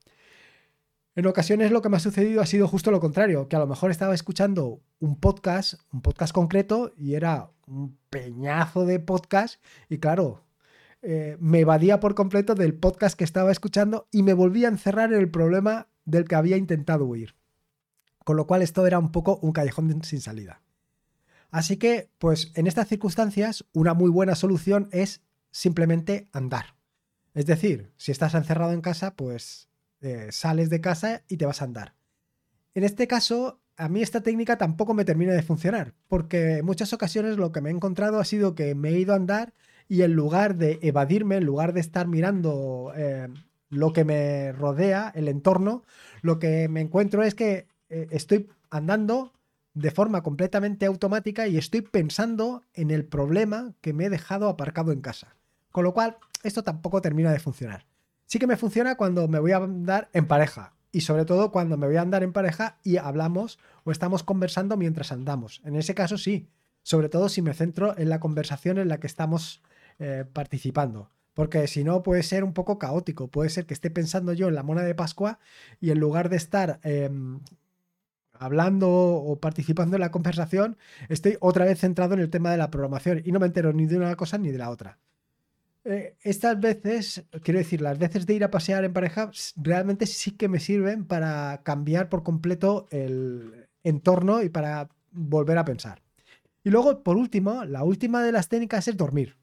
En 1.17 1.27
ocasiones 1.27 1.73
lo 1.73 1.83
que 1.83 1.89
me 1.89 1.97
ha 1.97 2.01
sucedido 2.01 2.41
ha 2.41 2.47
sido 2.47 2.69
justo 2.69 2.93
lo 2.93 3.01
contrario, 3.01 3.49
que 3.49 3.57
a 3.57 3.59
lo 3.59 3.67
mejor 3.67 3.91
estaba 3.91 4.15
escuchando 4.15 4.81
un 5.01 5.19
podcast, 5.19 5.75
un 5.93 6.03
podcast 6.03 6.33
concreto, 6.33 6.93
y 6.97 7.15
era 7.15 7.51
un 7.67 7.99
peñazo 8.11 8.87
de 8.87 9.01
podcast 9.01 9.61
y 9.89 9.99
claro, 9.99 10.45
eh, 11.03 11.37
me 11.41 11.61
evadía 11.61 11.99
por 11.99 12.15
completo 12.15 12.55
del 12.55 12.75
podcast 12.75 13.19
que 13.19 13.25
estaba 13.25 13.51
escuchando 13.51 14.07
y 14.13 14.23
me 14.23 14.35
volvía 14.35 14.69
a 14.69 14.71
encerrar 14.71 15.13
en 15.13 15.19
el 15.19 15.31
problema 15.31 15.89
del 16.05 16.27
que 16.27 16.35
había 16.35 16.57
intentado 16.57 17.07
huir. 17.07 17.35
Con 18.25 18.37
lo 18.37 18.47
cual 18.47 18.63
esto 18.63 18.87
era 18.87 18.99
un 18.99 19.11
poco 19.11 19.39
un 19.43 19.53
callejón 19.53 20.05
sin 20.05 20.21
salida. 20.21 20.63
Así 21.51 21.77
que, 21.79 22.11
pues 22.19 22.53
en 22.55 22.67
estas 22.67 22.87
circunstancias, 22.87 23.65
una 23.73 23.95
muy 23.95 24.11
buena 24.11 24.35
solución 24.37 24.89
es 24.93 25.23
simplemente 25.51 26.29
andar. 26.33 26.77
Es 27.35 27.47
decir, 27.47 27.93
si 27.97 28.13
estás 28.13 28.35
encerrado 28.35 28.73
en 28.73 28.83
casa, 28.83 29.17
pues 29.17 29.70
eh, 30.01 30.29
sales 30.31 30.71
de 30.71 30.81
casa 30.81 31.23
y 31.29 31.37
te 31.37 31.47
vas 31.47 31.63
a 31.63 31.65
andar. 31.65 31.95
En 32.75 32.85
este 32.85 33.07
caso, 33.07 33.61
a 33.77 33.89
mí 33.89 34.03
esta 34.03 34.23
técnica 34.23 34.59
tampoco 34.59 34.95
me 34.95 35.05
termina 35.05 35.33
de 35.33 35.43
funcionar, 35.43 35.95
porque 36.07 36.59
en 36.59 36.67
muchas 36.67 36.93
ocasiones 36.93 37.37
lo 37.37 37.51
que 37.51 37.61
me 37.61 37.71
he 37.71 37.73
encontrado 37.73 38.21
ha 38.21 38.25
sido 38.25 38.55
que 38.55 38.75
me 38.75 38.91
he 38.91 38.99
ido 38.99 39.13
a 39.13 39.17
andar 39.17 39.55
y 39.89 40.03
en 40.03 40.13
lugar 40.13 40.57
de 40.57 40.79
evadirme, 40.83 41.37
en 41.37 41.45
lugar 41.45 41.73
de 41.73 41.81
estar 41.81 42.07
mirando 42.07 42.93
eh, 42.95 43.29
lo 43.71 43.93
que 43.93 44.05
me 44.05 44.53
rodea, 44.53 45.11
el 45.15 45.29
entorno, 45.29 45.85
lo 46.23 46.39
que 46.39 46.69
me 46.69 46.81
encuentro 46.81 47.23
es 47.23 47.35
que 47.35 47.67
eh, 47.89 48.07
estoy 48.11 48.49
andando 48.71 49.33
de 49.75 49.91
forma 49.91 50.23
completamente 50.23 50.87
automática 50.87 51.49
y 51.49 51.57
estoy 51.57 51.81
pensando 51.81 52.63
en 52.75 52.91
el 52.91 53.05
problema 53.05 53.75
que 53.81 53.93
me 53.93 54.05
he 54.05 54.11
dejado 54.11 54.49
aparcado 54.49 54.93
en 54.93 55.01
casa. 55.01 55.37
Con 55.71 55.85
lo 55.85 55.95
cual, 55.95 56.19
esto 56.43 56.63
tampoco 56.63 57.01
termina 57.01 57.33
de 57.33 57.39
funcionar. 57.39 57.87
Sí 58.31 58.39
que 58.39 58.47
me 58.47 58.57
funciona 58.57 58.95
cuando 58.95 59.27
me 59.27 59.41
voy 59.41 59.51
a 59.51 59.57
andar 59.57 60.09
en 60.13 60.29
pareja 60.29 60.73
y 60.93 61.01
sobre 61.01 61.25
todo 61.25 61.51
cuando 61.51 61.77
me 61.77 61.89
voy 61.89 61.97
a 61.97 62.03
andar 62.03 62.23
en 62.23 62.33
pareja 62.33 62.79
y 62.85 62.97
hablamos 62.97 63.59
o 63.83 63.91
estamos 63.91 64.23
conversando 64.23 64.77
mientras 64.77 65.11
andamos. 65.11 65.61
En 65.65 65.75
ese 65.75 65.97
caso 65.97 66.17
sí, 66.17 66.49
sobre 66.85 67.09
todo 67.09 67.29
si 67.29 67.43
me 67.43 67.55
centro 67.55 67.99
en 67.99 68.09
la 68.09 68.21
conversación 68.21 68.79
en 68.79 68.87
la 68.87 69.01
que 69.01 69.09
estamos 69.09 69.65
eh, 69.99 70.25
participando. 70.33 71.11
Porque 71.35 71.67
si 71.67 71.83
no 71.83 72.05
puede 72.05 72.23
ser 72.23 72.45
un 72.45 72.53
poco 72.53 72.79
caótico, 72.79 73.27
puede 73.27 73.51
ser 73.51 73.67
que 73.67 73.75
esté 73.75 73.91
pensando 73.91 74.33
yo 74.33 74.47
en 74.47 74.55
la 74.55 74.63
mona 74.63 74.83
de 74.83 74.95
Pascua 74.95 75.41
y 75.81 75.91
en 75.91 75.99
lugar 75.99 76.29
de 76.29 76.37
estar 76.37 76.79
em, 76.85 77.41
hablando 78.33 78.89
o 78.89 79.41
participando 79.41 79.97
en 79.97 80.03
la 80.03 80.13
conversación, 80.13 80.79
estoy 81.09 81.37
otra 81.41 81.65
vez 81.65 81.81
centrado 81.81 82.15
en 82.15 82.21
el 82.21 82.31
tema 82.31 82.53
de 82.53 82.59
la 82.59 82.71
programación 82.71 83.23
y 83.25 83.33
no 83.33 83.41
me 83.41 83.47
entero 83.47 83.73
ni 83.73 83.87
de 83.87 83.97
una 83.97 84.15
cosa 84.15 84.39
ni 84.39 84.53
de 84.53 84.59
la 84.59 84.71
otra. 84.71 84.99
Eh, 85.85 86.17
estas 86.23 86.61
veces, 86.61 87.25
quiero 87.43 87.59
decir, 87.59 87.81
las 87.81 87.99
veces 87.99 88.27
de 88.27 88.35
ir 88.35 88.45
a 88.45 88.51
pasear 88.51 88.85
en 88.85 88.93
pareja 88.93 89.31
realmente 89.57 90.07
sí 90.07 90.33
que 90.33 90.49
me 90.49 90.61
sirven 90.61 91.07
para 91.07 91.63
cambiar 91.65 92.09
por 92.09 92.23
completo 92.23 92.87
el 92.91 93.67
entorno 93.83 94.43
y 94.43 94.51
para 94.51 94.91
volver 95.13 95.59
a 95.59 95.65
pensar. 95.65 96.03
Y 96.65 96.71
luego, 96.71 97.03
por 97.03 97.17
último, 97.17 97.65
la 97.65 97.85
última 97.85 98.23
de 98.23 98.33
las 98.33 98.49
técnicas 98.49 98.89
es 98.89 98.97
dormir. 98.97 99.37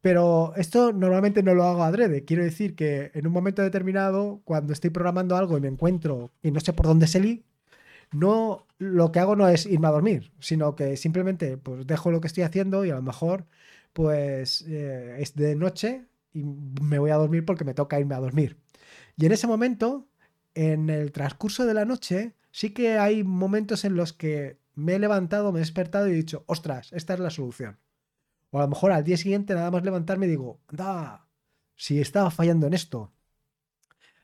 Pero 0.00 0.52
esto 0.56 0.92
normalmente 0.92 1.42
no 1.42 1.54
lo 1.54 1.64
hago 1.64 1.82
adrede. 1.82 2.24
Quiero 2.24 2.44
decir 2.44 2.76
que 2.76 3.10
en 3.14 3.26
un 3.26 3.32
momento 3.32 3.62
determinado, 3.62 4.40
cuando 4.44 4.72
estoy 4.72 4.90
programando 4.90 5.36
algo 5.36 5.58
y 5.58 5.60
me 5.60 5.68
encuentro 5.68 6.30
y 6.42 6.52
no 6.52 6.60
sé 6.60 6.72
por 6.72 6.86
dónde 6.86 7.08
salir, 7.08 7.44
no 8.12 8.66
lo 8.78 9.12
que 9.12 9.20
hago 9.20 9.36
no 9.36 9.48
es 9.48 9.66
irme 9.66 9.88
a 9.88 9.92
dormir, 9.92 10.32
sino 10.40 10.76
que 10.76 10.96
simplemente 10.96 11.56
pues 11.58 11.86
dejo 11.86 12.10
lo 12.10 12.20
que 12.20 12.28
estoy 12.28 12.44
haciendo 12.44 12.84
y 12.84 12.90
a 12.90 12.96
lo 12.96 13.02
mejor 13.02 13.46
pues 13.92 14.64
eh, 14.68 15.16
es 15.18 15.34
de 15.34 15.54
noche 15.56 16.06
y 16.32 16.44
me 16.44 16.98
voy 16.98 17.10
a 17.10 17.16
dormir 17.16 17.44
porque 17.44 17.64
me 17.64 17.74
toca 17.74 17.98
irme 17.98 18.14
a 18.14 18.20
dormir. 18.20 18.58
Y 19.16 19.26
en 19.26 19.32
ese 19.32 19.46
momento, 19.46 20.08
en 20.54 20.90
el 20.90 21.12
transcurso 21.12 21.66
de 21.66 21.74
la 21.74 21.84
noche, 21.84 22.34
sí 22.50 22.70
que 22.70 22.98
hay 22.98 23.24
momentos 23.24 23.84
en 23.84 23.96
los 23.96 24.12
que 24.12 24.58
me 24.74 24.94
he 24.94 24.98
levantado, 24.98 25.52
me 25.52 25.58
he 25.58 25.62
despertado 25.62 26.08
y 26.08 26.12
he 26.12 26.14
dicho, 26.14 26.44
ostras, 26.46 26.92
esta 26.92 27.14
es 27.14 27.20
la 27.20 27.30
solución. 27.30 27.78
O 28.50 28.58
a 28.58 28.62
lo 28.62 28.68
mejor 28.68 28.92
al 28.92 29.04
día 29.04 29.16
siguiente 29.16 29.54
nada 29.54 29.70
más 29.70 29.84
levantarme 29.84 30.26
digo, 30.26 30.60
anda, 30.68 31.26
si 31.74 32.00
estaba 32.00 32.30
fallando 32.30 32.66
en 32.66 32.74
esto. 32.74 33.12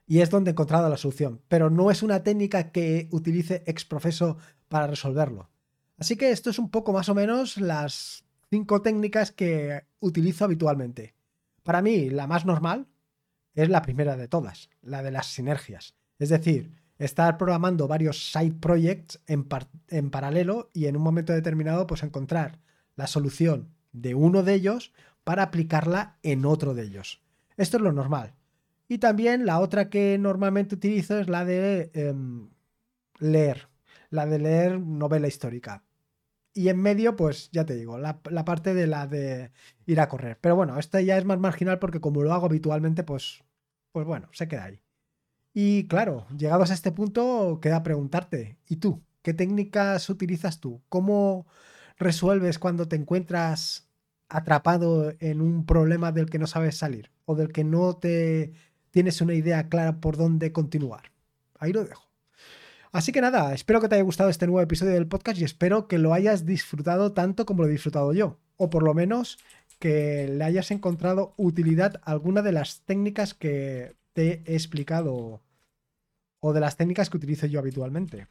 Y 0.07 0.21
es 0.21 0.31
donde 0.31 0.51
he 0.51 0.53
encontrado 0.53 0.89
la 0.89 0.97
solución. 0.97 1.41
Pero 1.49 1.71
no 1.71 1.91
es 1.91 2.03
una 2.03 2.23
técnica 2.23 2.71
que 2.71 3.09
utilice 3.11 3.63
ex 3.67 3.85
profeso 3.85 4.37
para 4.69 4.87
resolverlo. 4.87 5.51
Así 5.97 6.17
que 6.17 6.31
esto 6.31 6.51
es 6.51 6.59
un 6.59 6.71
poco 6.71 6.93
más 6.93 7.09
o 7.09 7.15
menos 7.15 7.57
las 7.57 8.24
cinco 8.55 8.83
técnicas 8.83 9.33
que 9.33 9.83
utilizo 9.99 10.45
habitualmente. 10.45 11.17
Para 11.65 11.83
mí, 11.83 12.09
la 12.09 12.29
más 12.29 12.47
normal 12.47 12.87
es 13.53 13.69
la 13.69 13.83
primera 13.83 14.17
de 14.17 14.29
todas, 14.29 14.71
la 14.81 15.03
de 15.03 15.11
las 15.11 15.27
sinergias. 15.27 15.97
Es 16.21 16.29
decir, 16.29 16.71
estar 16.97 17.37
programando 17.37 17.89
varios 17.89 18.31
side 18.31 18.55
projects 18.61 19.21
en, 19.27 19.49
en 19.89 20.11
paralelo 20.11 20.71
y 20.73 20.87
en 20.87 20.97
un 20.97 21.03
momento 21.03 21.33
determinado, 21.33 21.89
pues 21.89 22.05
encontrar 22.05 22.61
la 22.95 23.09
solución 23.09 23.75
de 23.91 24.15
uno 24.15 24.45
de 24.45 24.55
ellos 24.55 24.93
para 25.25 25.43
aplicarla 25.43 26.19
en 26.23 26.45
otro 26.45 26.75
de 26.75 26.85
ellos. 26.85 27.23
Esto 27.57 27.79
es 27.79 27.83
lo 27.83 27.91
normal. 27.91 28.35
Y 28.87 28.99
también 28.99 29.47
la 29.47 29.59
otra 29.59 29.91
que 29.91 30.17
normalmente 30.17 30.77
utilizo 30.77 31.19
es 31.19 31.29
la 31.29 31.45
de 31.45 31.91
em, 31.93 32.51
leer, 33.19 33.69
la 34.11 34.27
de 34.27 34.39
leer 34.39 34.79
novela 34.79 35.27
histórica. 35.27 35.83
Y 36.55 36.69
en 36.69 36.81
medio, 36.81 37.17
pues 37.17 37.51
ya 37.53 37.67
te 37.67 37.75
digo, 37.75 37.99
la, 37.99 38.23
parte 38.23 38.75
de 38.75 38.87
la 38.87 39.07
de 39.07 39.51
ir 39.87 40.01
a 40.01 40.09
correr. 40.09 40.39
Pero 40.41 40.57
bueno, 40.57 40.79
esta 40.79 41.01
ya 41.01 41.19
es 41.19 41.25
más 41.25 41.39
marginal 41.39 41.81
porque 41.81 42.01
como 42.01 42.23
lo 42.23 42.33
hago 42.33 42.47
habitualmente, 42.47 43.03
pues, 43.03 43.43
pues 43.93 44.07
bueno, 44.07 44.29
se 44.33 44.47
queda 44.49 44.65
ahí. 44.65 44.81
Y 45.53 45.87
claro, 45.89 46.27
llegados 46.37 46.71
a 46.71 46.75
este 46.75 46.93
punto, 46.93 47.59
queda 47.61 47.83
preguntarte, 47.83 48.59
¿y 48.69 48.77
tú? 48.77 49.03
¿Qué 49.23 49.35
técnicas 49.35 50.09
utilizas 50.11 50.61
tú? 50.61 50.83
¿Cómo 50.89 51.47
resuelves 51.97 52.59
cuando 52.59 52.89
te 52.89 52.97
encuentras 52.97 53.89
atrapado 54.29 55.13
en 55.21 55.41
un 55.41 55.67
problema 55.67 56.13
del 56.13 56.31
que 56.31 56.39
no 56.39 56.47
sabes 56.47 56.77
salir 56.77 57.11
o 57.25 57.35
del 57.35 57.53
que 57.53 57.65
no 57.65 57.97
te 57.97 58.53
tienes 58.91 59.21
una 59.21 59.35
idea 59.35 59.69
clara 59.69 60.01
por 60.01 60.17
dónde 60.17 60.53
continuar. 60.53 61.13
Ahí 61.59 61.73
lo 61.73 61.85
dejo. 61.85 62.14
Así 62.95 63.11
que 63.11 63.21
nada, 63.21 63.53
espero 63.53 63.81
que 63.81 63.89
te 63.89 63.97
haya 63.97 64.05
gustado 64.05 64.31
este 64.31 64.47
nuevo 64.47 64.61
episodio 64.61 64.93
del 64.93 65.09
podcast 65.09 65.41
y 65.41 65.43
espero 65.43 65.89
que 65.89 65.99
lo 65.99 66.15
hayas 66.15 66.47
disfrutado 66.47 67.11
tanto 67.11 67.45
como 67.45 67.65
lo 67.65 67.69
he 67.69 67.73
disfrutado 67.73 68.13
yo. 68.13 68.39
O 68.57 68.71
por 68.71 68.85
lo 68.85 68.95
menos 68.95 69.41
que 69.81 70.29
le 70.29 70.45
hayas 70.45 70.71
encontrado 70.71 71.35
utilidad 71.37 72.01
a 72.05 72.13
alguna 72.13 72.41
de 72.41 72.53
las 72.53 72.83
técnicas 72.83 73.35
que 73.35 73.97
te 74.13 74.45
he 74.47 74.55
explicado 74.55 75.43
o 76.39 76.53
de 76.53 76.61
las 76.61 76.77
técnicas 76.77 77.11
que 77.11 77.17
utilizo 77.17 77.47
yo 77.49 77.59
habitualmente. 77.59 78.29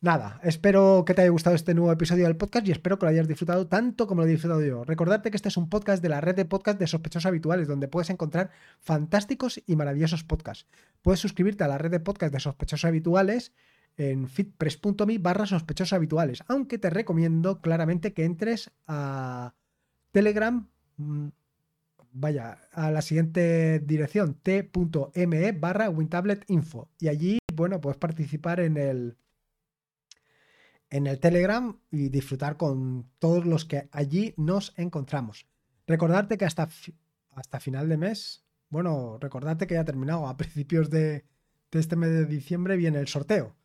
Nada, 0.00 0.38
espero 0.44 1.02
que 1.04 1.12
te 1.12 1.22
haya 1.22 1.30
gustado 1.30 1.56
este 1.56 1.74
nuevo 1.74 1.90
episodio 1.90 2.26
del 2.26 2.36
podcast 2.36 2.68
y 2.68 2.70
espero 2.70 3.00
que 3.00 3.06
lo 3.06 3.10
hayas 3.10 3.26
disfrutado 3.26 3.66
tanto 3.66 4.06
como 4.06 4.20
lo 4.20 4.28
he 4.28 4.30
disfrutado 4.30 4.62
yo. 4.62 4.84
Recordarte 4.84 5.32
que 5.32 5.36
este 5.36 5.48
es 5.48 5.56
un 5.56 5.68
podcast 5.68 6.00
de 6.00 6.08
la 6.08 6.20
red 6.20 6.36
de 6.36 6.44
podcast 6.44 6.78
de 6.78 6.86
sospechosos 6.86 7.26
habituales, 7.26 7.66
donde 7.66 7.88
puedes 7.88 8.08
encontrar 8.08 8.50
fantásticos 8.78 9.60
y 9.66 9.74
maravillosos 9.74 10.22
podcasts. 10.22 10.68
Puedes 11.02 11.18
suscribirte 11.18 11.64
a 11.64 11.68
la 11.68 11.78
red 11.78 11.90
de 11.90 11.98
podcast 11.98 12.32
de 12.32 12.38
sospechosos 12.38 12.84
habituales 12.84 13.52
en 13.96 14.28
fitpress.me 14.28 15.18
barra 15.18 15.46
sospechosos 15.46 15.94
habituales, 15.94 16.44
aunque 16.46 16.78
te 16.78 16.90
recomiendo 16.90 17.60
claramente 17.60 18.12
que 18.12 18.24
entres 18.24 18.70
a 18.86 19.56
Telegram, 20.12 20.68
mm, 20.96 21.26
vaya, 22.12 22.60
a 22.70 22.92
la 22.92 23.02
siguiente 23.02 23.80
dirección, 23.80 24.34
t.me 24.34 25.52
barra 25.52 25.90
wintabletinfo. 25.90 26.88
Y 27.00 27.08
allí, 27.08 27.38
bueno, 27.52 27.80
puedes 27.80 27.98
participar 27.98 28.60
en 28.60 28.76
el 28.76 29.16
en 30.90 31.06
el 31.06 31.20
Telegram 31.20 31.78
y 31.90 32.08
disfrutar 32.08 32.56
con 32.56 33.10
todos 33.18 33.44
los 33.44 33.64
que 33.64 33.88
allí 33.92 34.34
nos 34.36 34.72
encontramos. 34.76 35.46
Recordarte 35.86 36.38
que 36.38 36.44
hasta, 36.44 36.68
hasta 37.34 37.60
final 37.60 37.88
de 37.88 37.96
mes, 37.96 38.44
bueno, 38.68 39.18
recordarte 39.20 39.66
que 39.66 39.74
ya 39.74 39.80
ha 39.80 39.84
terminado, 39.84 40.26
a 40.26 40.36
principios 40.36 40.90
de, 40.90 41.24
este 41.72 41.96
mes 41.96 42.10
de 42.10 42.26
diciembre 42.26 42.76
viene 42.76 42.98
el 42.98 43.08
sorteo. 43.08 43.56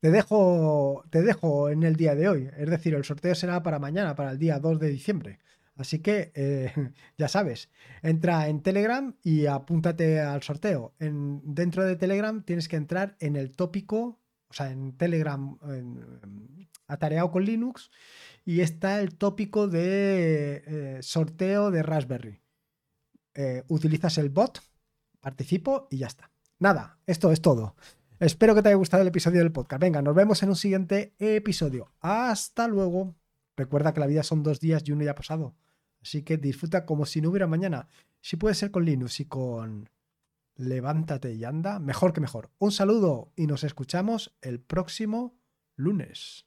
Te 0.00 0.10
dejo, 0.10 1.04
te 1.10 1.22
dejo 1.22 1.70
en 1.70 1.82
el 1.82 1.96
día 1.96 2.14
de 2.14 2.28
hoy, 2.28 2.50
es 2.56 2.68
decir, 2.68 2.94
el 2.94 3.04
sorteo 3.04 3.34
será 3.34 3.62
para 3.62 3.78
mañana, 3.78 4.14
para 4.14 4.32
el 4.32 4.38
día 4.38 4.58
2 4.58 4.78
de 4.78 4.88
diciembre. 4.90 5.38
Así 5.76 5.98
que 6.00 6.30
eh, 6.34 6.72
ya 7.18 7.28
sabes, 7.28 7.70
entra 8.02 8.48
en 8.48 8.62
Telegram 8.62 9.16
y 9.22 9.46
apúntate 9.46 10.20
al 10.20 10.42
sorteo. 10.42 10.94
En, 10.98 11.40
dentro 11.54 11.84
de 11.84 11.96
Telegram 11.96 12.42
tienes 12.44 12.68
que 12.68 12.76
entrar 12.76 13.16
en 13.18 13.36
el 13.36 13.52
tópico 13.56 14.20
o 14.54 14.56
sea, 14.56 14.70
en 14.70 14.96
Telegram, 14.96 15.58
en, 15.64 16.68
atareado 16.86 17.32
con 17.32 17.44
Linux, 17.44 17.90
y 18.44 18.60
está 18.60 19.00
el 19.00 19.16
tópico 19.16 19.66
de 19.66 20.62
eh, 20.64 20.98
sorteo 21.02 21.72
de 21.72 21.82
Raspberry. 21.82 22.40
Eh, 23.34 23.64
utilizas 23.66 24.16
el 24.18 24.30
bot, 24.30 24.62
participo 25.20 25.88
y 25.90 25.98
ya 25.98 26.06
está. 26.06 26.30
Nada, 26.60 27.00
esto 27.04 27.32
es 27.32 27.42
todo. 27.42 27.74
Espero 28.20 28.54
que 28.54 28.62
te 28.62 28.68
haya 28.68 28.76
gustado 28.76 29.02
el 29.02 29.08
episodio 29.08 29.40
del 29.40 29.50
podcast. 29.50 29.82
Venga, 29.82 30.02
nos 30.02 30.14
vemos 30.14 30.40
en 30.44 30.50
un 30.50 30.56
siguiente 30.56 31.16
episodio. 31.18 31.92
Hasta 31.98 32.68
luego. 32.68 33.16
Recuerda 33.56 33.92
que 33.92 34.00
la 34.00 34.06
vida 34.06 34.22
son 34.22 34.44
dos 34.44 34.60
días 34.60 34.84
y 34.86 34.92
uno 34.92 35.02
ya 35.02 35.16
pasado. 35.16 35.56
Así 36.00 36.22
que 36.22 36.36
disfruta 36.36 36.86
como 36.86 37.06
si 37.06 37.20
no 37.20 37.30
hubiera 37.30 37.48
mañana. 37.48 37.88
Si 38.20 38.36
puede 38.36 38.54
ser 38.54 38.70
con 38.70 38.84
Linux 38.84 39.18
y 39.18 39.24
con 39.24 39.90
levántate 40.56 41.32
y 41.34 41.44
anda, 41.44 41.78
mejor 41.78 42.12
que 42.12 42.20
mejor. 42.20 42.50
Un 42.58 42.72
saludo 42.72 43.32
y 43.36 43.46
nos 43.46 43.64
escuchamos 43.64 44.34
el 44.40 44.60
próximo 44.60 45.36
lunes. 45.76 46.44